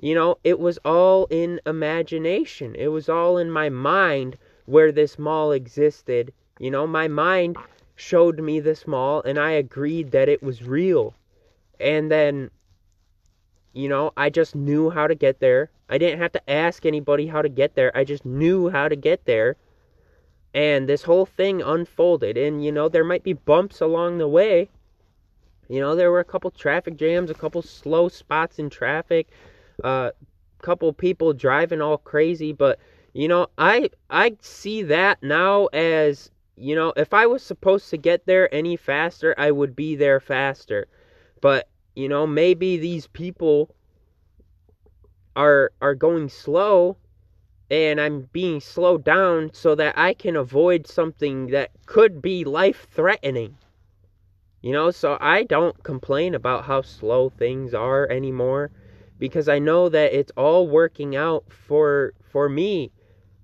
[0.00, 2.74] You know, it was all in imagination.
[2.74, 6.32] It was all in my mind where this mall existed.
[6.58, 7.56] You know, my mind
[7.96, 11.14] showed me this mall and I agreed that it was real.
[11.78, 12.50] And then
[13.78, 15.70] you know, I just knew how to get there.
[15.88, 17.96] I didn't have to ask anybody how to get there.
[17.96, 19.56] I just knew how to get there.
[20.54, 22.36] And this whole thing unfolded.
[22.36, 24.68] And, you know, there might be bumps along the way.
[25.68, 29.28] You know, there were a couple traffic jams, a couple slow spots in traffic,
[29.84, 30.10] a uh,
[30.62, 32.52] couple people driving all crazy.
[32.52, 32.78] But,
[33.12, 37.98] you know, I I see that now as, you know, if I was supposed to
[37.98, 40.88] get there any faster, I would be there faster.
[41.40, 43.74] But you know, maybe these people
[45.34, 46.96] are are going slow
[47.70, 52.86] and I'm being slowed down so that I can avoid something that could be life
[52.90, 53.58] threatening.
[54.62, 58.70] You know, so I don't complain about how slow things are anymore
[59.18, 62.90] because I know that it's all working out for for me.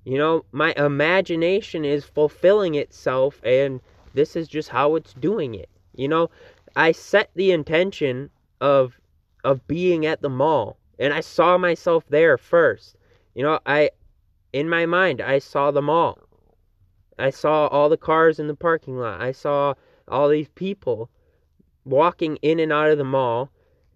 [0.04, 3.80] You know, my imagination is fulfilling itself and
[4.14, 5.68] this is just how it's doing it.
[5.94, 6.30] You know,
[6.76, 8.98] I set the intention of
[9.44, 12.96] of being at the mall and I saw myself there first.
[13.34, 13.90] You know, I
[14.54, 16.16] in my mind I saw the mall.
[17.18, 19.20] I saw all the cars in the parking lot.
[19.20, 19.74] I saw
[20.06, 21.10] all these people
[21.84, 23.50] walking in and out of the mall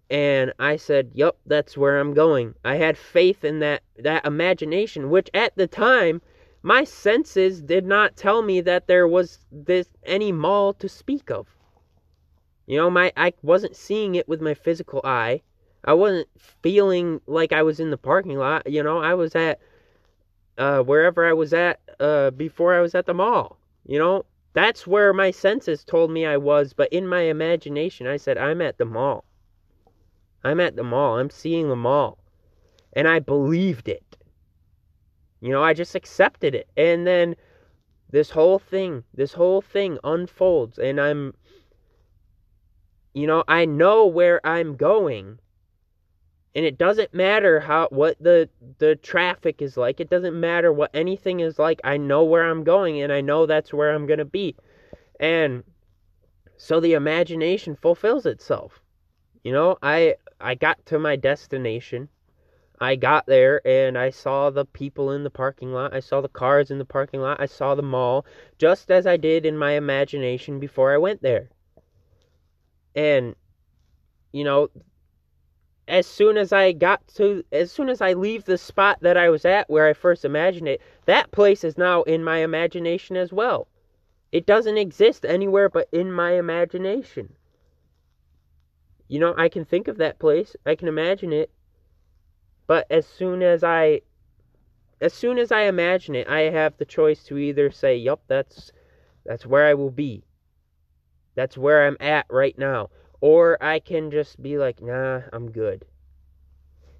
[0.09, 5.09] and I said, "Yep, that's where I'm going." I had faith in that that imagination
[5.09, 6.21] which at the time
[6.61, 11.47] my senses did not tell me that there was this any mall to speak of.
[12.65, 15.41] You know, my I wasn't seeing it with my physical eye.
[15.85, 18.69] I wasn't feeling like I was in the parking lot.
[18.69, 19.61] You know, I was at
[20.59, 23.57] uh, wherever I was at uh, before I was at the mall.
[23.85, 28.17] You know, that's where my senses told me I was, but in my imagination, I
[28.17, 29.25] said, I'm at the mall.
[30.43, 31.17] I'm at the mall.
[31.17, 32.19] I'm seeing the mall.
[32.93, 34.17] And I believed it.
[35.41, 36.67] You know, I just accepted it.
[36.77, 37.35] And then
[38.11, 41.33] this whole thing, this whole thing unfolds, and I'm
[43.13, 45.39] you know, I know where I'm going.
[46.55, 49.99] And it doesn't matter how what the the traffic is like.
[49.99, 51.79] It doesn't matter what anything is like.
[51.83, 54.55] I know where I'm going and I know that's where I'm going to be.
[55.19, 55.63] And
[56.57, 58.81] so the imagination fulfills itself.
[59.43, 62.09] You know, I I got to my destination.
[62.81, 65.93] I got there and I saw the people in the parking lot.
[65.93, 67.39] I saw the cars in the parking lot.
[67.39, 68.25] I saw the mall
[68.57, 71.49] just as I did in my imagination before I went there.
[72.95, 73.35] And,
[74.31, 74.69] you know,
[75.89, 79.29] as soon as I got to, as soon as I leave the spot that I
[79.29, 83.33] was at where I first imagined it, that place is now in my imagination as
[83.33, 83.67] well.
[84.31, 87.33] It doesn't exist anywhere but in my imagination.
[89.07, 91.49] You know, I can think of that place, I can imagine it,
[92.67, 94.01] but as soon as I
[95.01, 98.71] as soon as I imagine it, I have the choice to either say, "Yup, that's
[99.25, 100.23] that's where I will be."
[101.35, 102.89] That's where I'm at right now.
[103.21, 105.85] Or I can just be like, nah, I'm good.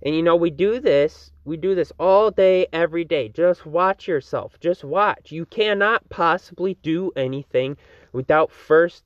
[0.02, 3.28] And you know, we do this, we do this all day, every day.
[3.28, 4.60] Just watch yourself.
[4.60, 5.32] Just watch.
[5.32, 7.76] You cannot possibly do anything
[8.14, 9.04] without first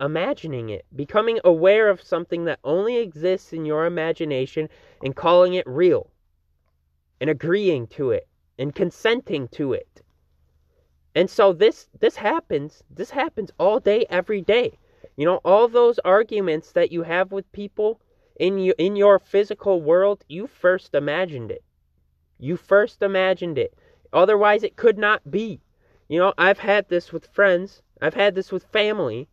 [0.00, 4.68] imagining it, becoming aware of something that only exists in your imagination
[5.02, 6.10] and calling it real,
[7.20, 10.02] and agreeing to it, and consenting to it.
[11.14, 12.84] And so this this happens.
[12.90, 14.78] This happens all day every day.
[15.16, 18.00] You know, all those arguments that you have with people
[18.38, 21.64] in you in your physical world, you first imagined it.
[22.38, 23.74] You first imagined it.
[24.12, 25.60] Otherwise it could not be.
[26.08, 29.28] You know, I've had this with friends, I've had this with family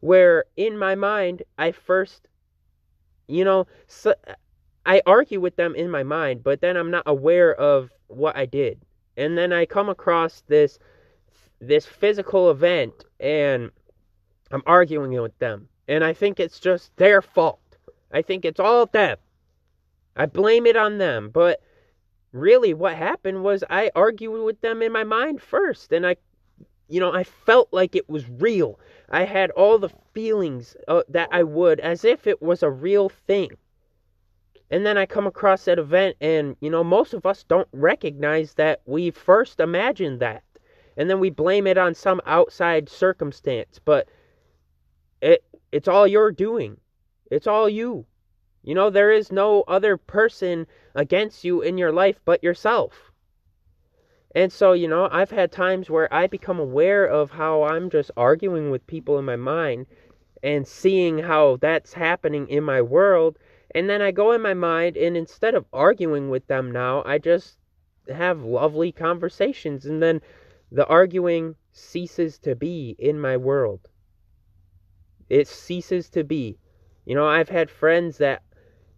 [0.00, 2.28] where in my mind I first
[3.28, 4.14] you know, so,
[4.84, 8.46] I argue with them in my mind, but then I'm not aware of what I
[8.46, 8.82] did.
[9.16, 10.78] And then I come across this
[11.60, 13.70] this physical event and
[14.52, 15.68] I'm arguing with them.
[15.88, 17.60] And I think it's just their fault.
[18.12, 19.16] I think it's all them.
[20.16, 21.30] I blame it on them.
[21.30, 21.60] But
[22.32, 25.92] really, what happened was I argued with them in my mind first.
[25.92, 26.16] And I,
[26.88, 28.78] you know, I felt like it was real.
[29.08, 33.08] I had all the feelings uh, that I would as if it was a real
[33.08, 33.50] thing.
[34.70, 38.54] And then I come across that event, and, you know, most of us don't recognize
[38.54, 40.42] that we first imagined that.
[40.96, 43.78] And then we blame it on some outside circumstance.
[43.84, 44.08] But
[45.22, 46.76] it it's all you're doing.
[47.30, 48.04] It's all you.
[48.62, 53.10] You know, there is no other person against you in your life but yourself.
[54.34, 58.10] And so, you know, I've had times where I become aware of how I'm just
[58.16, 59.86] arguing with people in my mind
[60.42, 63.38] and seeing how that's happening in my world.
[63.74, 67.18] And then I go in my mind, and instead of arguing with them now, I
[67.18, 67.58] just
[68.08, 69.86] have lovely conversations.
[69.86, 70.20] And then
[70.70, 73.88] the arguing ceases to be in my world.
[75.28, 76.58] It ceases to be.
[77.04, 78.42] You know, I've had friends that,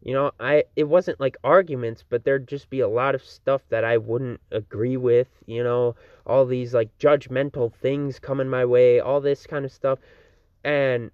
[0.03, 3.63] you know, I it wasn't like arguments, but there'd just be a lot of stuff
[3.71, 5.97] that I wouldn't agree with, you know,
[6.27, 9.99] all these like judgmental things coming my way, all this kind of stuff.
[10.65, 11.11] And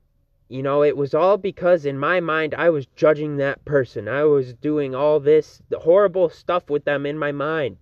[0.49, 4.09] you know, it was all because in my mind I was judging that person.
[4.09, 7.77] I was doing all this horrible stuff with them in my mind.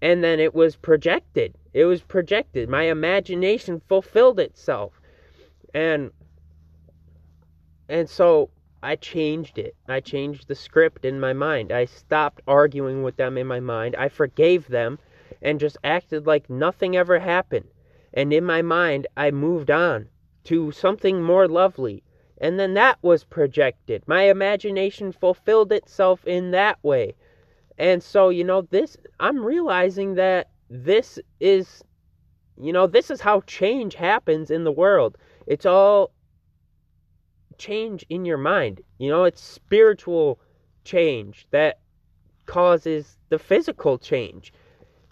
[0.00, 1.56] And then it was projected.
[1.72, 2.68] It was projected.
[2.68, 5.00] My imagination fulfilled itself
[5.74, 6.10] and
[7.88, 8.50] and so
[8.82, 9.74] I changed it.
[9.88, 11.72] I changed the script in my mind.
[11.72, 13.96] I stopped arguing with them in my mind.
[13.96, 14.98] I forgave them
[15.42, 17.66] and just acted like nothing ever happened.
[18.12, 20.08] And in my mind, I moved on
[20.44, 22.02] to something more lovely.
[22.38, 24.02] And then that was projected.
[24.06, 27.14] My imagination fulfilled itself in that way.
[27.78, 31.82] And so, you know, this, I'm realizing that this is,
[32.56, 35.16] you know, this is how change happens in the world.
[35.46, 36.12] It's all
[37.58, 38.80] change in your mind.
[38.98, 40.40] You know, it's spiritual
[40.84, 41.80] change that
[42.46, 44.52] causes the physical change.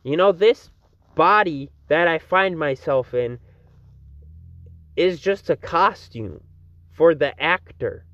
[0.04, 0.70] You know, this
[1.14, 3.38] body that I find myself in
[4.96, 6.40] is just a costume
[6.90, 8.04] for the actor.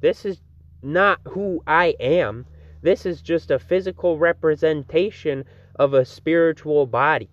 [0.00, 0.40] This is
[0.82, 2.46] not who I am.
[2.82, 5.44] This is just a physical representation
[5.76, 7.30] of a spiritual body,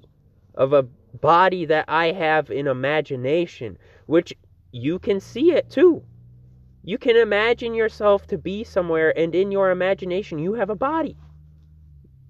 [0.55, 0.85] of a
[1.21, 4.33] body that I have in imagination, which
[4.71, 6.03] you can see it too.
[6.83, 11.17] You can imagine yourself to be somewhere, and in your imagination, you have a body.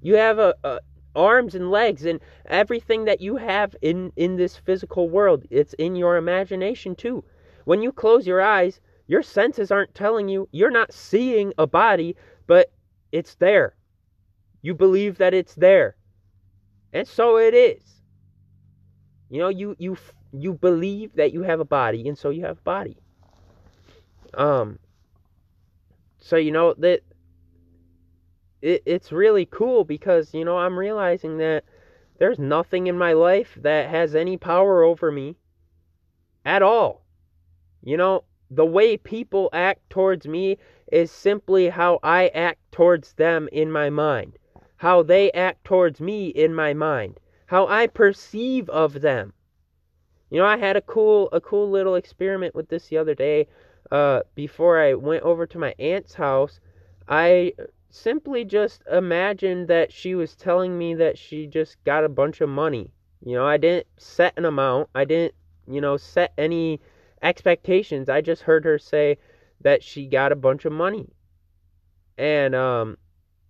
[0.02, 0.80] You have a, a
[1.16, 5.44] arms and legs and everything that you have in in this physical world.
[5.50, 7.24] It's in your imagination too.
[7.66, 12.16] When you close your eyes, your senses aren't telling you you're not seeing a body,
[12.46, 12.72] but
[13.12, 13.76] it's there.
[14.62, 15.98] You believe that it's there.
[16.94, 17.97] And so it is.
[19.30, 19.98] You know, you you
[20.32, 22.98] you believe that you have a body, and so you have a body.
[24.34, 24.80] Um.
[26.20, 27.02] So you know that
[28.62, 31.66] it, it's really cool because you know I'm realizing that
[32.20, 35.36] there's nothing in my life that has any power over me
[36.46, 37.06] at all.
[37.84, 40.58] You know, the way people act towards me
[40.92, 44.38] is simply how I act towards them in my mind,
[44.78, 49.34] how they act towards me in my mind how I perceive of them.
[50.30, 53.48] You know, I had a cool a cool little experiment with this the other day.
[53.90, 56.60] Uh, before I went over to my aunt's house,
[57.08, 57.54] I
[57.90, 62.50] simply just imagined that she was telling me that she just got a bunch of
[62.50, 62.92] money.
[63.24, 64.90] You know, I didn't set an amount.
[64.94, 65.34] I didn't,
[65.68, 66.82] you know, set any
[67.22, 68.10] expectations.
[68.10, 69.18] I just heard her say
[69.62, 71.08] that she got a bunch of money.
[72.18, 72.98] And um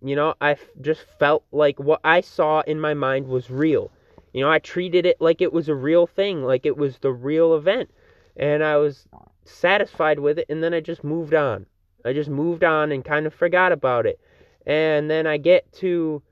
[0.02, 3.90] you know, I just felt like what I saw in my mind was real.
[4.32, 7.12] You know, I treated it like it was a real thing, like it was the
[7.12, 7.90] real event.
[8.36, 9.08] And I was
[9.44, 11.66] satisfied with it, and then I just moved on.
[12.04, 14.20] I just moved on and kind of forgot about it.
[14.66, 16.22] And then I get to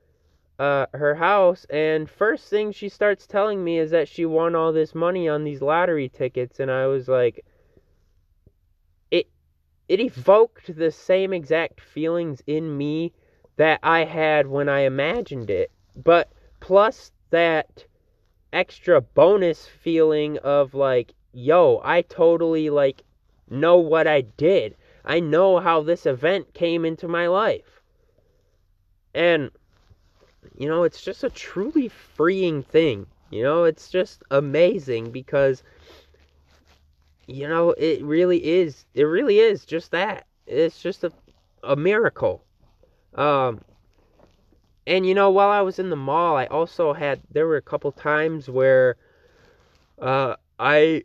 [0.58, 4.72] uh, her house, and first thing she starts telling me is that she won all
[4.72, 7.44] this money on these lottery tickets, and I was like,
[9.10, 9.28] it
[9.88, 13.12] it evoked the same exact feelings in me
[13.56, 16.30] that I had when I imagined it, but
[16.60, 17.84] plus that
[18.52, 23.02] extra bonus feeling of like, yo, I totally like
[23.48, 24.76] know what I did.
[25.04, 27.82] I know how this event came into my life.
[29.14, 29.50] And
[30.56, 33.06] you know, it's just a truly freeing thing.
[33.30, 35.62] You know, it's just amazing because
[37.26, 40.26] you know, it really is it really is just that.
[40.46, 41.12] It's just a
[41.62, 42.45] a miracle.
[43.16, 43.60] Um
[44.86, 47.62] and you know, while I was in the mall, I also had there were a
[47.62, 48.96] couple times where
[50.00, 51.04] uh I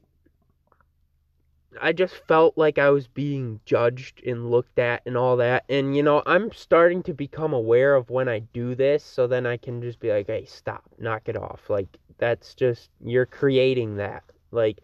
[1.82, 5.64] I just felt like I was being judged and looked at and all that.
[5.70, 9.46] And you know, I'm starting to become aware of when I do this so then
[9.46, 10.84] I can just be like, "Hey, stop.
[11.00, 11.88] Knock it off." Like
[12.18, 14.24] that's just you're creating that.
[14.52, 14.80] Like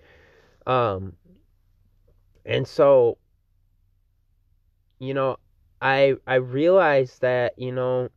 [0.66, 1.14] um
[2.46, 3.18] and so
[5.00, 5.38] you know,
[5.82, 8.10] I I realized that, you know,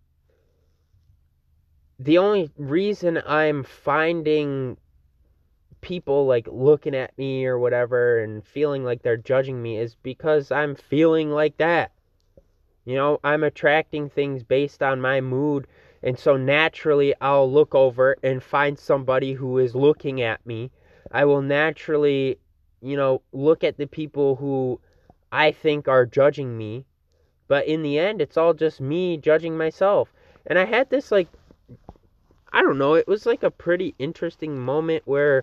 [1.99, 4.79] the only reason I'm finding
[5.81, 10.51] people like looking at me or whatever and feeling like they're judging me is because
[10.51, 11.93] I'm feeling like that.
[12.85, 15.67] You know, I'm attracting things based on my mood,
[16.03, 20.71] and so naturally I'll look over and find somebody who is looking at me.
[21.13, 22.39] I will naturally,
[22.81, 24.81] you know, look at the people who
[25.31, 26.87] I think are judging me,
[27.51, 30.13] but in the end, it's all just me judging myself.
[30.47, 31.27] And I had this like
[32.53, 35.43] I don't know, it was like a pretty interesting moment where,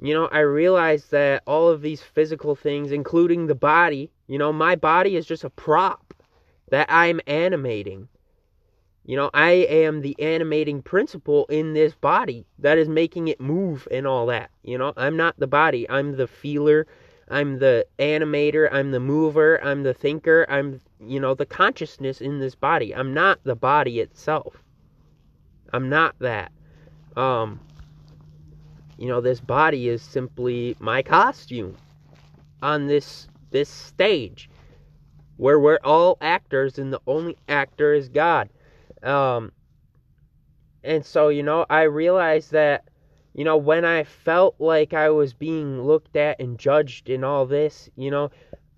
[0.00, 4.50] you know, I realized that all of these physical things, including the body, you know,
[4.50, 6.14] my body is just a prop
[6.70, 8.08] that I'm animating.
[9.04, 13.86] You know, I am the animating principle in this body that is making it move
[13.90, 14.50] and all that.
[14.62, 16.86] You know, I'm not the body, I'm the feeler,
[17.28, 22.38] I'm the animator, I'm the mover, I'm the thinker, I'm, you know, the consciousness in
[22.38, 22.94] this body.
[22.94, 24.62] I'm not the body itself.
[25.72, 26.52] I'm not that.
[27.16, 27.60] Um,
[28.98, 31.76] you know, this body is simply my costume
[32.62, 34.48] on this this stage
[35.36, 38.48] where we're all actors and the only actor is God.
[39.02, 39.52] Um,
[40.82, 42.88] and so, you know, I realized that,
[43.34, 47.44] you know, when I felt like I was being looked at and judged and all
[47.44, 48.30] this, you know,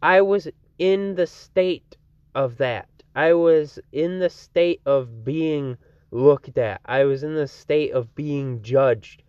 [0.03, 0.49] I was
[0.79, 1.97] in the state
[2.35, 2.89] of that.
[3.15, 5.77] I was in the state of being
[6.11, 6.81] looked at.
[6.85, 9.23] I was in the state of being judged.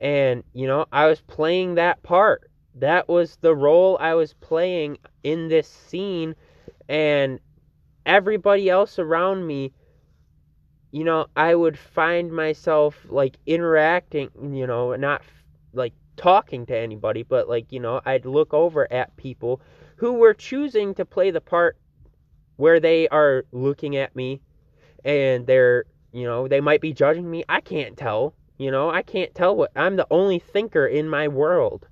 [0.00, 2.50] And, you know, I was playing that part.
[2.76, 6.34] That was the role I was playing in this scene.
[6.88, 7.40] And
[8.06, 9.72] everybody else around me,
[10.92, 15.22] you know, I would find myself like interacting, you know, not
[15.72, 19.60] like talking to anybody, but like, you know, I'd look over at people
[19.96, 21.76] who were choosing to play the part
[22.60, 24.40] where they are looking at me
[25.04, 27.44] and they're you know, they might be judging me.
[27.48, 28.34] I can't tell.
[28.58, 31.86] You know, I can't tell what I'm the only thinker in my world.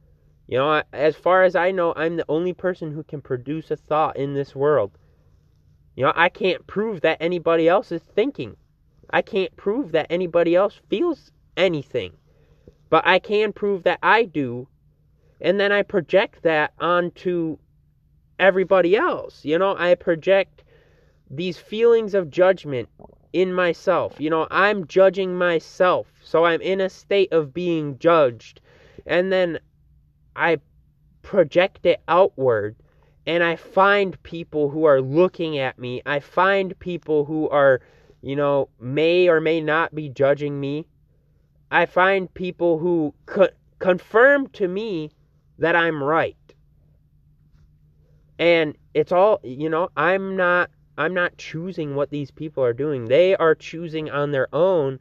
[0.47, 3.77] You know, as far as I know, I'm the only person who can produce a
[3.77, 4.93] thought in this world.
[5.95, 8.57] You know, I can't prove that anybody else is thinking.
[9.11, 12.13] I can't prove that anybody else feels anything.
[12.91, 14.69] But I can prove that I do.
[15.41, 17.59] And then I project that onto
[18.39, 19.45] everybody else.
[19.45, 20.58] You know, I project
[21.31, 22.89] these feelings of judgment
[23.33, 24.15] in myself.
[24.19, 26.07] You know, I'm judging myself.
[26.23, 28.61] So I'm in a state of being judged.
[29.07, 29.59] And then
[30.37, 30.59] I
[31.23, 32.77] project it outward
[33.27, 36.01] and I find people who are looking at me.
[36.07, 37.83] I find people who are,
[38.23, 40.87] you know, may or may not be judging me.
[41.71, 45.11] I find people who co- confirm to me
[45.59, 46.37] that I'm right.
[48.39, 53.05] And it's all, you know, I'm not I'm not choosing what these people are doing.
[53.05, 54.99] They are choosing on their own,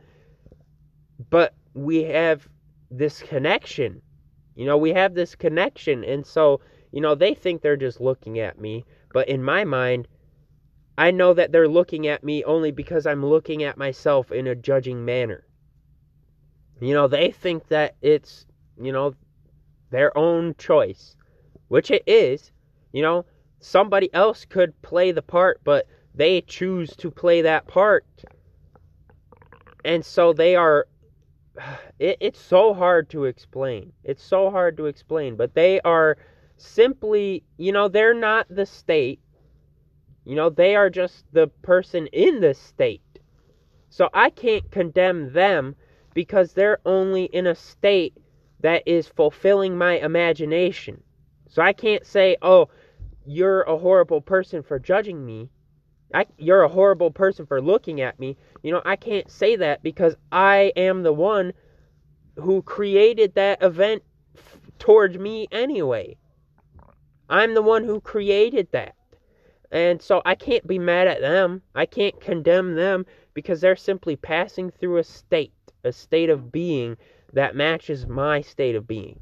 [1.31, 2.47] but we have
[2.91, 4.03] this connection.
[4.55, 6.03] You know, we have this connection.
[6.03, 8.85] And so, you know, they think they're just looking at me.
[9.11, 10.07] But in my mind,
[10.99, 14.55] I know that they're looking at me only because I'm looking at myself in a
[14.55, 15.47] judging manner.
[16.79, 18.45] You know, they think that it's,
[18.79, 19.15] you know,
[19.89, 21.15] their own choice,
[21.69, 22.51] which it is.
[22.93, 23.25] You know,
[23.60, 28.05] somebody else could play the part, but they choose to play that part.
[29.86, 30.88] And so they are.
[31.99, 33.91] It, it's so hard to explain.
[34.03, 35.36] It's so hard to explain.
[35.36, 36.16] But they are
[36.55, 39.20] simply, you know, they're not the state.
[40.24, 43.01] You know, they are just the person in the state.
[43.89, 45.76] So I can't condemn them
[46.14, 48.16] because they're only in a state
[48.60, 51.01] that is fulfilling my imagination.
[51.47, 52.70] So I can't say, "Oh,
[53.28, 55.49] you're a horrible person for judging me."
[56.13, 58.38] I, you're a horrible person for looking at me.
[58.63, 61.51] You know, I can't say that because I am the one
[62.36, 64.03] who created that event
[64.36, 66.17] f- towards me anyway.
[67.30, 68.95] I'm the one who created that.
[69.71, 71.61] And so I can't be mad at them.
[71.75, 75.53] I can't condemn them because they're simply passing through a state,
[75.84, 76.95] a state of being
[77.34, 79.19] that matches my state of being.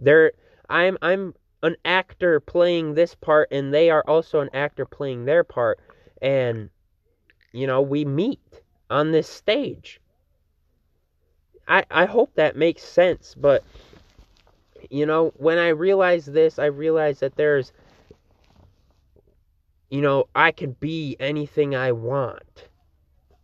[0.00, 0.32] They're
[0.68, 5.44] I'm I'm an actor playing this part and they are also an actor playing their
[5.44, 5.78] part
[6.20, 6.70] and
[7.52, 8.40] you know, we meet
[8.90, 10.00] on this stage.
[11.68, 13.62] I I hope that makes sense, but
[14.90, 17.72] you know, when I realized this, I realized that there's
[19.90, 22.68] you know, I could be anything I want.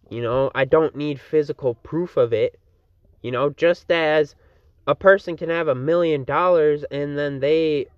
[0.08, 2.58] You know, I don't need physical proof of it.
[3.22, 4.34] You know, just as
[4.86, 7.88] a person can have a million dollars and then they,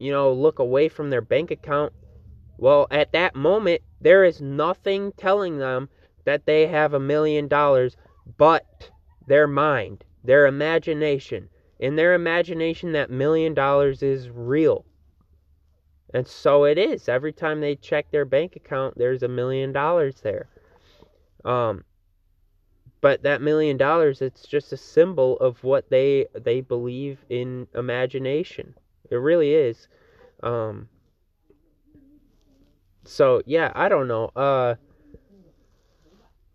[0.00, 1.92] you know, look away from their bank account.
[2.58, 5.88] Well, at that moment, there is nothing telling them
[6.24, 7.96] that they have a million dollars
[8.36, 8.90] but
[9.26, 11.48] their mind, their imagination.
[11.78, 14.84] In their imagination, that million dollars is real.
[16.12, 17.08] And so it is.
[17.08, 20.48] Every time they check their bank account, there's a million dollars there.
[21.44, 21.84] Um,
[23.00, 28.74] but that million dollars, it's just a symbol of what they they believe in imagination.
[29.10, 29.88] It really is.
[30.42, 30.88] Um,
[33.04, 34.30] so yeah, I don't know.
[34.36, 34.76] Uh,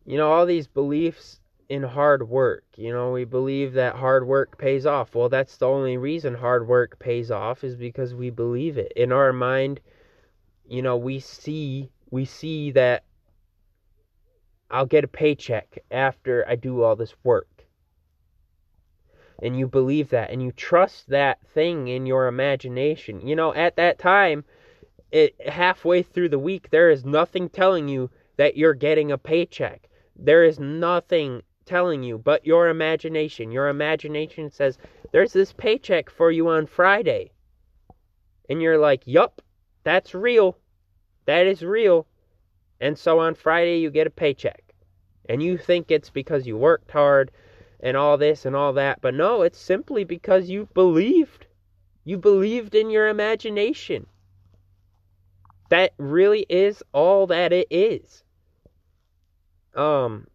[0.05, 1.39] you know, all these beliefs
[1.69, 2.63] in hard work.
[2.77, 5.15] You know, we believe that hard work pays off.
[5.15, 8.91] Well, that's the only reason hard work pays off is because we believe it.
[8.95, 9.79] In our mind,
[10.67, 13.03] you know, we see we see that
[14.69, 17.54] I'll get a paycheck after I do all this work.
[19.41, 23.25] And you believe that and you trust that thing in your imagination.
[23.25, 24.45] You know, at that time,
[25.11, 29.89] it halfway through the week there is nothing telling you that you're getting a paycheck.
[30.15, 33.51] There is nothing telling you, but your imagination.
[33.51, 34.77] Your imagination says,
[35.11, 37.31] There's this paycheck for you on Friday.
[38.49, 39.41] And you're like, Yup,
[39.83, 40.57] that's real.
[41.25, 42.07] That is real.
[42.79, 44.63] And so on Friday, you get a paycheck.
[45.27, 47.31] And you think it's because you worked hard
[47.79, 49.01] and all this and all that.
[49.01, 51.45] But no, it's simply because you believed.
[52.03, 54.05] You believed in your imagination.
[55.69, 58.23] That really is all that it is.
[59.75, 60.27] Um,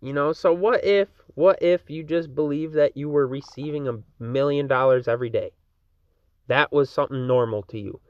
[0.00, 3.98] you know, so what if what if you just believe that you were receiving a
[4.22, 5.50] million dollars every day?
[6.46, 8.00] That was something normal to you.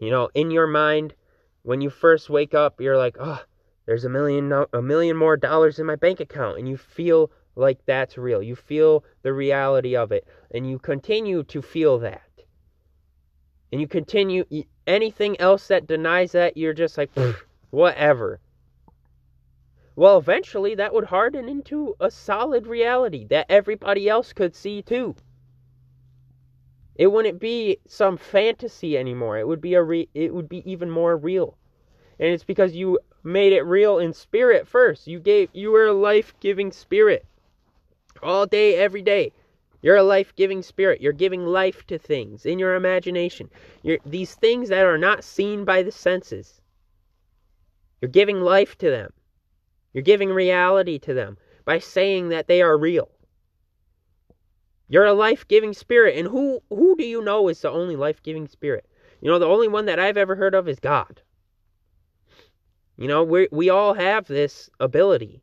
[0.00, 1.14] You know, in your mind,
[1.62, 3.42] when you first wake up, you're like, "Oh,
[3.86, 7.84] there's a million a million more dollars in my bank account." And you feel like
[7.84, 8.42] that's real.
[8.42, 12.22] You feel the reality of it, and you continue to feel that.
[13.72, 14.44] And you continue
[14.86, 17.10] anything else that denies that, you're just like,
[17.70, 18.40] whatever.
[19.96, 25.16] Well, eventually that would harden into a solid reality that everybody else could see too.
[26.94, 29.38] It wouldn't be some fantasy anymore.
[29.38, 31.58] It would be a re- it would be even more real.
[32.20, 35.06] And it's because you made it real in spirit first.
[35.06, 37.26] You gave you were a life-giving spirit.
[38.22, 39.32] All day every day.
[39.80, 41.00] You're a life-giving spirit.
[41.00, 43.48] You're giving life to things in your imagination.
[43.82, 46.60] You're these things that are not seen by the senses.
[48.00, 49.12] You're giving life to them.
[49.92, 53.08] You're giving reality to them by saying that they are real.
[54.88, 58.86] You're a life-giving spirit, and who who do you know is the only life-giving spirit?
[59.20, 61.20] You know, the only one that I've ever heard of is God.
[62.96, 65.42] You know, we we all have this ability.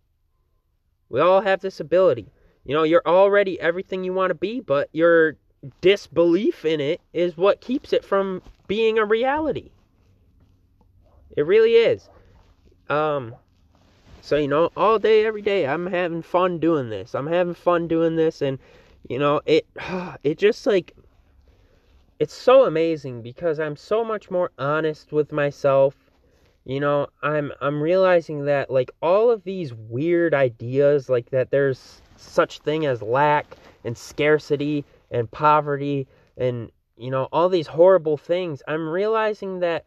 [1.09, 2.31] We all have this ability.
[2.65, 5.37] You know, you're already everything you want to be, but your
[5.81, 9.69] disbelief in it is what keeps it from being a reality.
[11.37, 12.09] It really is.
[12.89, 13.35] Um,
[14.21, 17.13] so, you know, all day, every day, I'm having fun doing this.
[17.13, 18.41] I'm having fun doing this.
[18.41, 18.57] And,
[19.07, 19.67] you know, it,
[20.23, 20.95] it just like,
[22.17, 25.95] it's so amazing because I'm so much more honest with myself.
[26.63, 32.01] You know, I'm, I'm realizing that like all of these weird ideas, like that there's
[32.17, 36.07] such thing as lack and scarcity and poverty
[36.37, 38.61] and, you know, all these horrible things.
[38.67, 39.85] I'm realizing that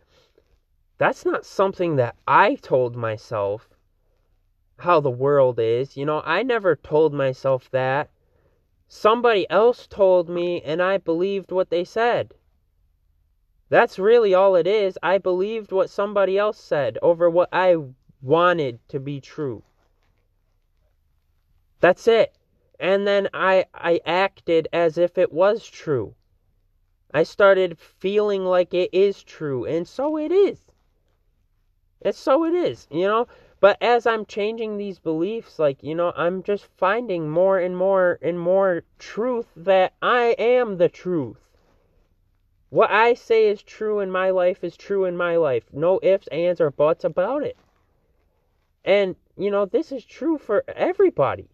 [0.99, 3.69] that's not something that I told myself
[4.79, 5.97] how the world is.
[5.97, 8.11] You know, I never told myself that.
[8.89, 12.33] Somebody else told me, and I believed what they said.
[13.69, 14.99] That's really all it is.
[15.03, 17.77] I believed what somebody else said over what I
[18.23, 19.63] wanted to be true.
[21.81, 22.35] That's it.
[22.81, 26.15] And then I I acted as if it was true.
[27.13, 30.61] I started feeling like it is true, and so it is.
[32.03, 33.27] And so it is, you know?
[33.61, 38.19] But as I'm changing these beliefs, like, you know, I'm just finding more and more
[38.23, 41.41] and more truth that I am the truth.
[42.71, 45.65] What I say is true in my life is true in my life.
[45.73, 47.57] No ifs, ands, or buts about it.
[48.85, 51.49] And, you know, this is true for everybody.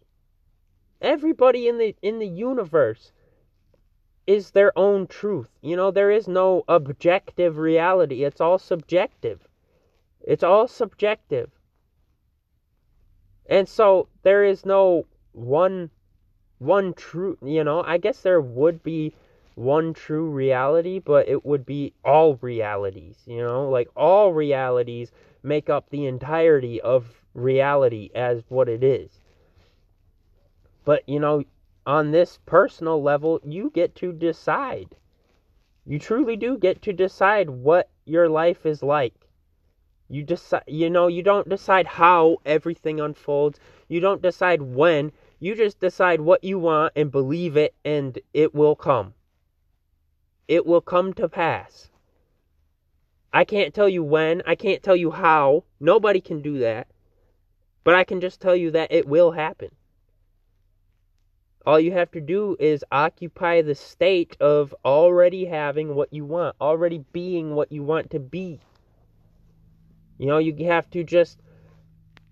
[1.01, 3.11] Everybody in the in the universe
[4.27, 5.49] is their own truth.
[5.61, 8.23] You know, there is no objective reality.
[8.23, 9.47] It's all subjective.
[10.21, 11.51] It's all subjective.
[13.47, 15.91] And so there is no one
[16.57, 19.13] one true, you know, I guess there would be
[19.55, 23.69] one true reality, but it would be all realities, you know?
[23.69, 25.11] Like all realities
[25.43, 29.19] make up the entirety of reality as what it is.
[30.85, 31.43] But, you know,
[31.85, 34.95] on this personal level, you get to decide.
[35.85, 39.13] You truly do get to decide what your life is like.
[40.07, 43.59] You decide, you know, you don't decide how everything unfolds.
[43.87, 45.11] You don't decide when.
[45.39, 49.15] You just decide what you want and believe it, and it will come.
[50.47, 51.89] It will come to pass.
[53.33, 54.43] I can't tell you when.
[54.45, 55.63] I can't tell you how.
[55.79, 56.87] Nobody can do that.
[57.83, 59.71] But I can just tell you that it will happen.
[61.65, 66.55] All you have to do is occupy the state of already having what you want,
[66.61, 68.59] already being what you want to be.
[70.19, 71.41] You know, you have to just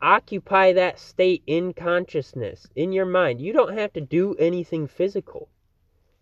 [0.02, 3.42] occupy that state in consciousness, in your mind.
[3.42, 5.50] You don't have to do anything physical.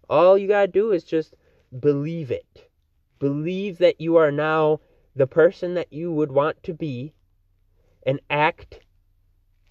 [0.10, 1.34] All you got to do is just
[1.78, 2.70] believe it.
[3.20, 4.80] Believe that you are now
[5.16, 7.14] the person that you would want to be
[8.06, 8.80] and act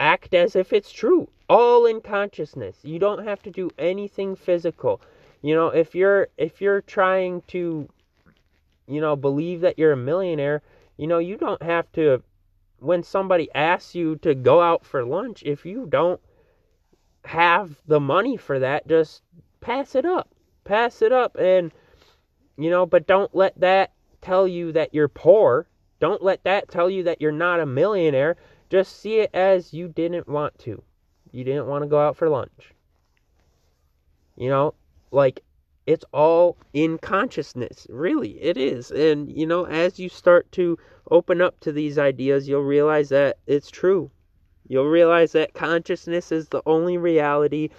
[0.01, 2.79] act as if it's true all in consciousness.
[2.83, 5.01] You don't have to do anything physical.
[5.43, 7.89] You know if you're if you're trying to
[8.87, 10.63] you know believe that you're a millionaire
[10.97, 12.23] you know you don't have to
[12.79, 16.21] when somebody asks you to go out for lunch if you don't
[17.25, 19.23] have the money for that just
[19.61, 20.29] pass it up.
[20.65, 21.73] Pass it up and
[22.57, 25.67] you know but don't let that tell you that you're poor.
[25.99, 28.37] Don't let that tell you that you're not a millionaire
[28.71, 30.83] just see it as you didn't want to.
[31.33, 32.73] You didn't want to go out for lunch.
[34.37, 34.75] You know,
[35.11, 35.43] like
[35.87, 37.87] it's all in consciousness.
[37.91, 38.91] Really, it is.
[38.91, 40.79] And, you know, as you start to
[41.11, 44.11] open up to these ideas, you'll realize that it's true.
[44.69, 47.71] You'll realize that consciousness is the only reality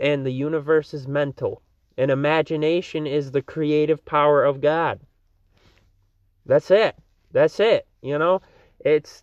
[0.00, 1.60] and the universe is mental.
[1.98, 5.00] And imagination is the creative power of God.
[6.46, 6.96] That's it.
[7.32, 7.86] That's it.
[8.00, 8.40] You know,
[8.80, 9.22] it's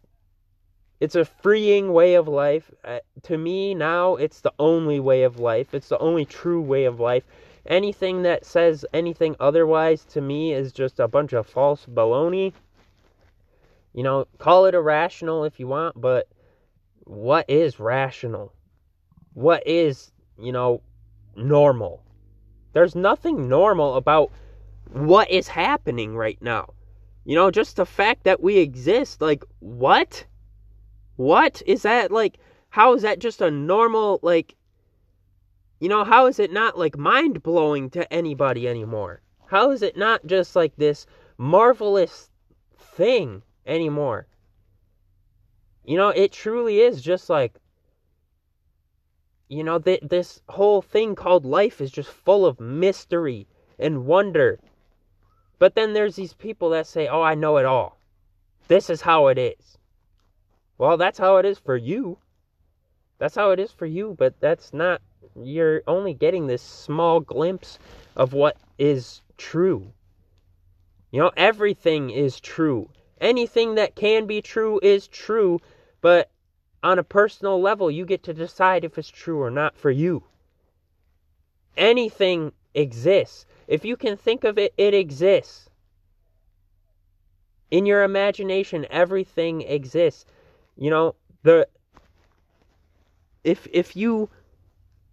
[0.99, 2.69] it's a freeing way of life.
[2.83, 5.73] Uh, to me, now, it's the only way of life.
[5.73, 7.23] It's the only true way of life.
[7.65, 12.53] Anything that says anything otherwise to me is just a bunch of false baloney.
[13.93, 16.27] You know, call it irrational if you want, but
[17.05, 18.53] what is rational?
[19.33, 20.81] What is, you know,
[21.35, 22.03] normal?
[22.73, 24.31] There's nothing normal about
[24.91, 26.73] what is happening right now.
[27.25, 30.25] You know, just the fact that we exist, like, what?
[31.19, 32.37] What is that like?
[32.69, 34.55] How is that just a normal like?
[35.81, 39.21] You know, how is it not like mind blowing to anybody anymore?
[39.47, 41.05] How is it not just like this
[41.37, 42.29] marvelous
[42.77, 44.27] thing anymore?
[45.83, 47.59] You know, it truly is just like
[49.49, 53.45] you know, th- this whole thing called life is just full of mystery
[53.77, 54.57] and wonder.
[55.57, 57.99] But then there's these people that say, oh, I know it all.
[58.69, 59.78] This is how it is.
[60.79, 62.17] Well, that's how it is for you.
[63.19, 65.01] That's how it is for you, but that's not,
[65.35, 67.77] you're only getting this small glimpse
[68.15, 69.91] of what is true.
[71.11, 72.89] You know, everything is true.
[73.19, 75.59] Anything that can be true is true,
[75.99, 76.31] but
[76.81, 80.23] on a personal level, you get to decide if it's true or not for you.
[81.75, 83.45] Anything exists.
[83.67, 85.69] If you can think of it, it exists.
[87.69, 90.25] In your imagination, everything exists.
[90.79, 91.67] You know, the
[93.43, 94.29] if if you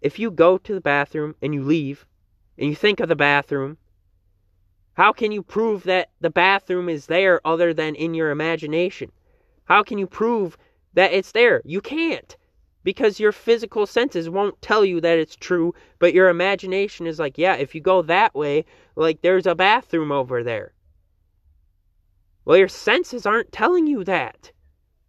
[0.01, 2.07] if you go to the bathroom and you leave
[2.57, 3.77] and you think of the bathroom,
[4.93, 9.11] how can you prove that the bathroom is there other than in your imagination?
[9.64, 10.57] How can you prove
[10.95, 11.62] that it's there?
[11.64, 12.37] You can't.
[12.85, 17.37] Because your physical senses won't tell you that it's true, but your imagination is like,
[17.39, 18.64] yeah, if you go that way,
[18.95, 20.75] like there's a bathroom over there.
[22.45, 24.53] Well, your senses aren't telling you that.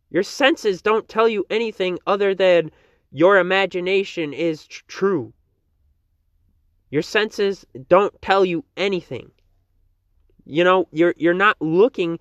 [0.09, 2.71] Your senses don't tell you anything other than
[3.11, 5.33] your imagination is tr- true.
[6.89, 9.31] Your senses don't tell you anything.
[10.45, 12.19] You know, you're you're not looking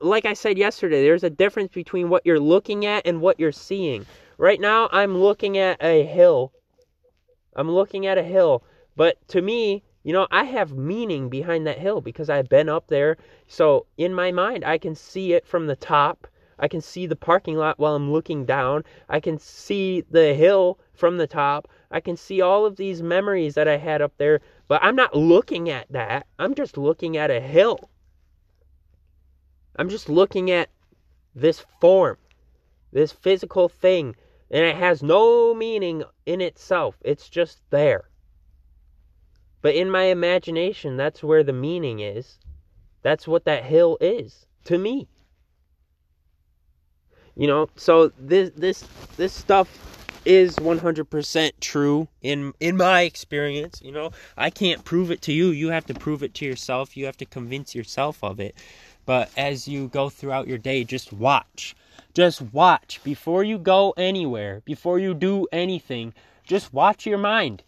[0.00, 3.52] like I said yesterday, there's a difference between what you're looking at and what you're
[3.52, 4.06] seeing.
[4.36, 6.52] Right now I'm looking at a hill.
[7.56, 8.62] I'm looking at a hill,
[8.96, 12.86] but to me, you know, I have meaning behind that hill because I've been up
[12.86, 13.16] there.
[13.48, 16.26] So in my mind, I can see it from the top.
[16.58, 18.84] I can see the parking lot while I'm looking down.
[19.08, 21.68] I can see the hill from the top.
[21.90, 25.16] I can see all of these memories that I had up there, but I'm not
[25.16, 26.26] looking at that.
[26.38, 27.90] I'm just looking at a hill.
[29.76, 30.70] I'm just looking at
[31.34, 32.18] this form,
[32.92, 34.16] this physical thing,
[34.50, 36.96] and it has no meaning in itself.
[37.02, 38.08] It's just there.
[39.62, 42.38] But in my imagination, that's where the meaning is.
[43.02, 45.08] That's what that hill is to me.
[47.38, 48.84] You know, so this this
[49.16, 49.68] this stuff
[50.24, 54.10] is 100% true in in my experience, you know.
[54.36, 55.50] I can't prove it to you.
[55.50, 56.96] You have to prove it to yourself.
[56.96, 58.56] You have to convince yourself of it.
[59.06, 61.76] But as you go throughout your day, just watch.
[62.12, 66.14] Just watch before you go anywhere, before you do anything.
[66.44, 67.62] Just watch your mind.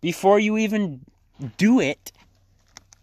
[0.00, 1.00] Before you even
[1.56, 2.12] do it,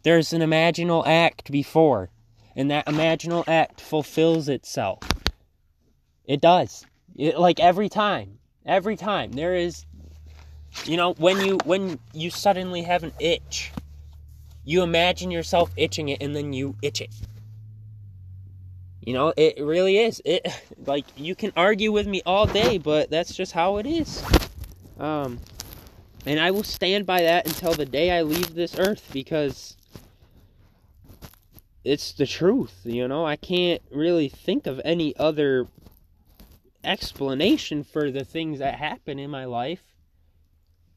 [0.03, 2.09] there's an imaginal act before,
[2.55, 4.99] and that imaginal act fulfills itself.
[6.25, 6.85] It does.
[7.15, 8.39] It, like every time.
[8.65, 9.85] Every time there is
[10.85, 13.71] you know, when you when you suddenly have an itch,
[14.65, 17.13] you imagine yourself itching it and then you itch it.
[19.01, 20.21] You know, it really is.
[20.25, 20.47] It
[20.85, 24.23] like you can argue with me all day, but that's just how it is.
[24.99, 25.39] Um
[26.25, 29.77] and I will stand by that until the day I leave this earth because
[31.83, 33.25] it's the truth, you know.
[33.25, 35.67] I can't really think of any other
[36.83, 39.83] explanation for the things that happen in my life.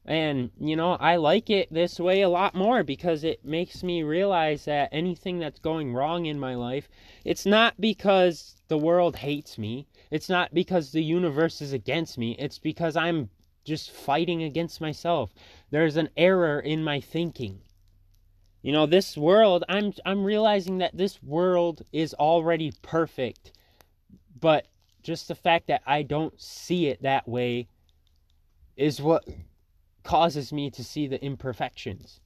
[0.05, 4.03] And, you know, I like it this way a lot more because it makes me
[4.03, 6.87] realize that anything that's going wrong in my life,
[7.25, 9.87] it's not because the world hates me.
[10.09, 12.37] It's not because the universe is against me.
[12.39, 13.29] It's because I'm
[13.65, 15.33] just fighting against myself.
[15.71, 17.59] There's an error in my thinking.
[18.61, 23.51] You know, this world, I'm I'm realizing that this world is already perfect.
[24.39, 24.67] But
[25.03, 27.67] just the fact that I don't see it that way
[28.75, 29.25] is what
[30.03, 32.21] causes me to see the imperfections.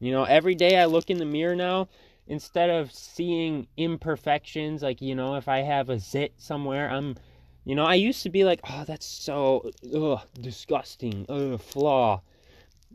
[0.00, 1.88] You know, every day I look in the mirror now,
[2.26, 7.16] instead of seeing imperfections, like, you know, if I have a zit somewhere, I'm,
[7.64, 12.22] you know, I used to be like, oh, that's so, ugh, disgusting, ugh, flaw.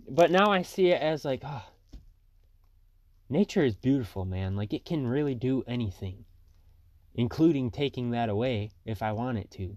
[0.09, 1.65] But now I see it as like, oh,
[3.29, 4.55] nature is beautiful, man.
[4.55, 6.25] Like, it can really do anything
[7.17, 9.75] including taking that away if I want it to.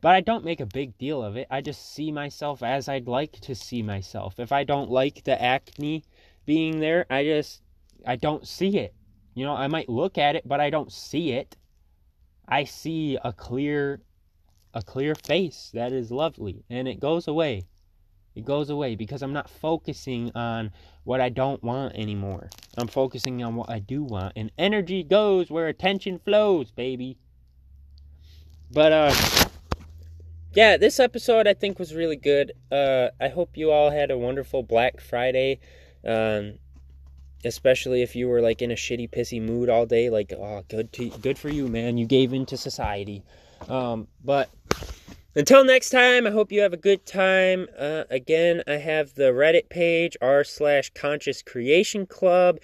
[0.00, 1.48] But I don't make a big deal of it.
[1.50, 4.38] I just see myself as I'd like to see myself.
[4.38, 6.04] If I don't like the acne
[6.44, 7.62] being there, I just
[8.06, 8.94] I don't see it.
[9.34, 11.56] You know, I might look at it, but I don't see it.
[12.48, 14.00] I see a clear
[14.72, 17.66] a clear face that is lovely and it goes away.
[18.36, 20.70] It goes away because I'm not focusing on
[21.04, 22.50] what I don't want anymore.
[22.76, 24.34] I'm focusing on what I do want.
[24.36, 27.16] And energy goes where attention flows, baby.
[28.70, 29.48] But uh
[30.52, 32.52] yeah, this episode I think was really good.
[32.70, 35.58] Uh I hope you all had a wonderful Black Friday.
[36.06, 36.58] Um
[37.42, 40.92] especially if you were like in a shitty pissy mood all day like oh good
[40.92, 43.22] to good for you man you gave into society
[43.68, 44.50] um but
[45.36, 47.68] until next time, I hope you have a good time.
[47.78, 52.58] Uh, again, I have the Reddit page, r slash conscious creation club,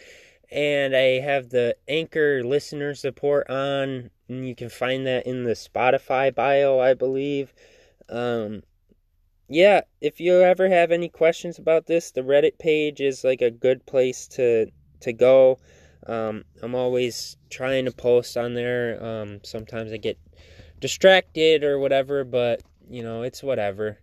[0.51, 4.11] and I have the anchor listener support on.
[4.29, 7.53] And you can find that in the Spotify bio, I believe.
[8.09, 8.63] Um,
[9.49, 13.51] yeah, if you ever have any questions about this, the Reddit page is like a
[13.51, 14.67] good place to
[15.01, 15.59] to go.
[16.07, 19.03] Um, I'm always trying to post on there.
[19.05, 20.19] Um, sometimes I get
[20.83, 23.99] distracted or whatever, but you know, it's whatever.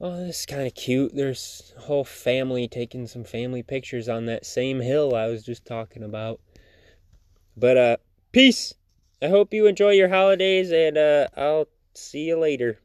[0.00, 1.14] Oh, this is kind of cute.
[1.14, 5.64] There's a whole family taking some family pictures on that same hill I was just
[5.64, 6.40] talking about.
[7.56, 7.96] But uh
[8.32, 8.74] peace.
[9.22, 12.78] I hope you enjoy your holidays and uh I'll see you later.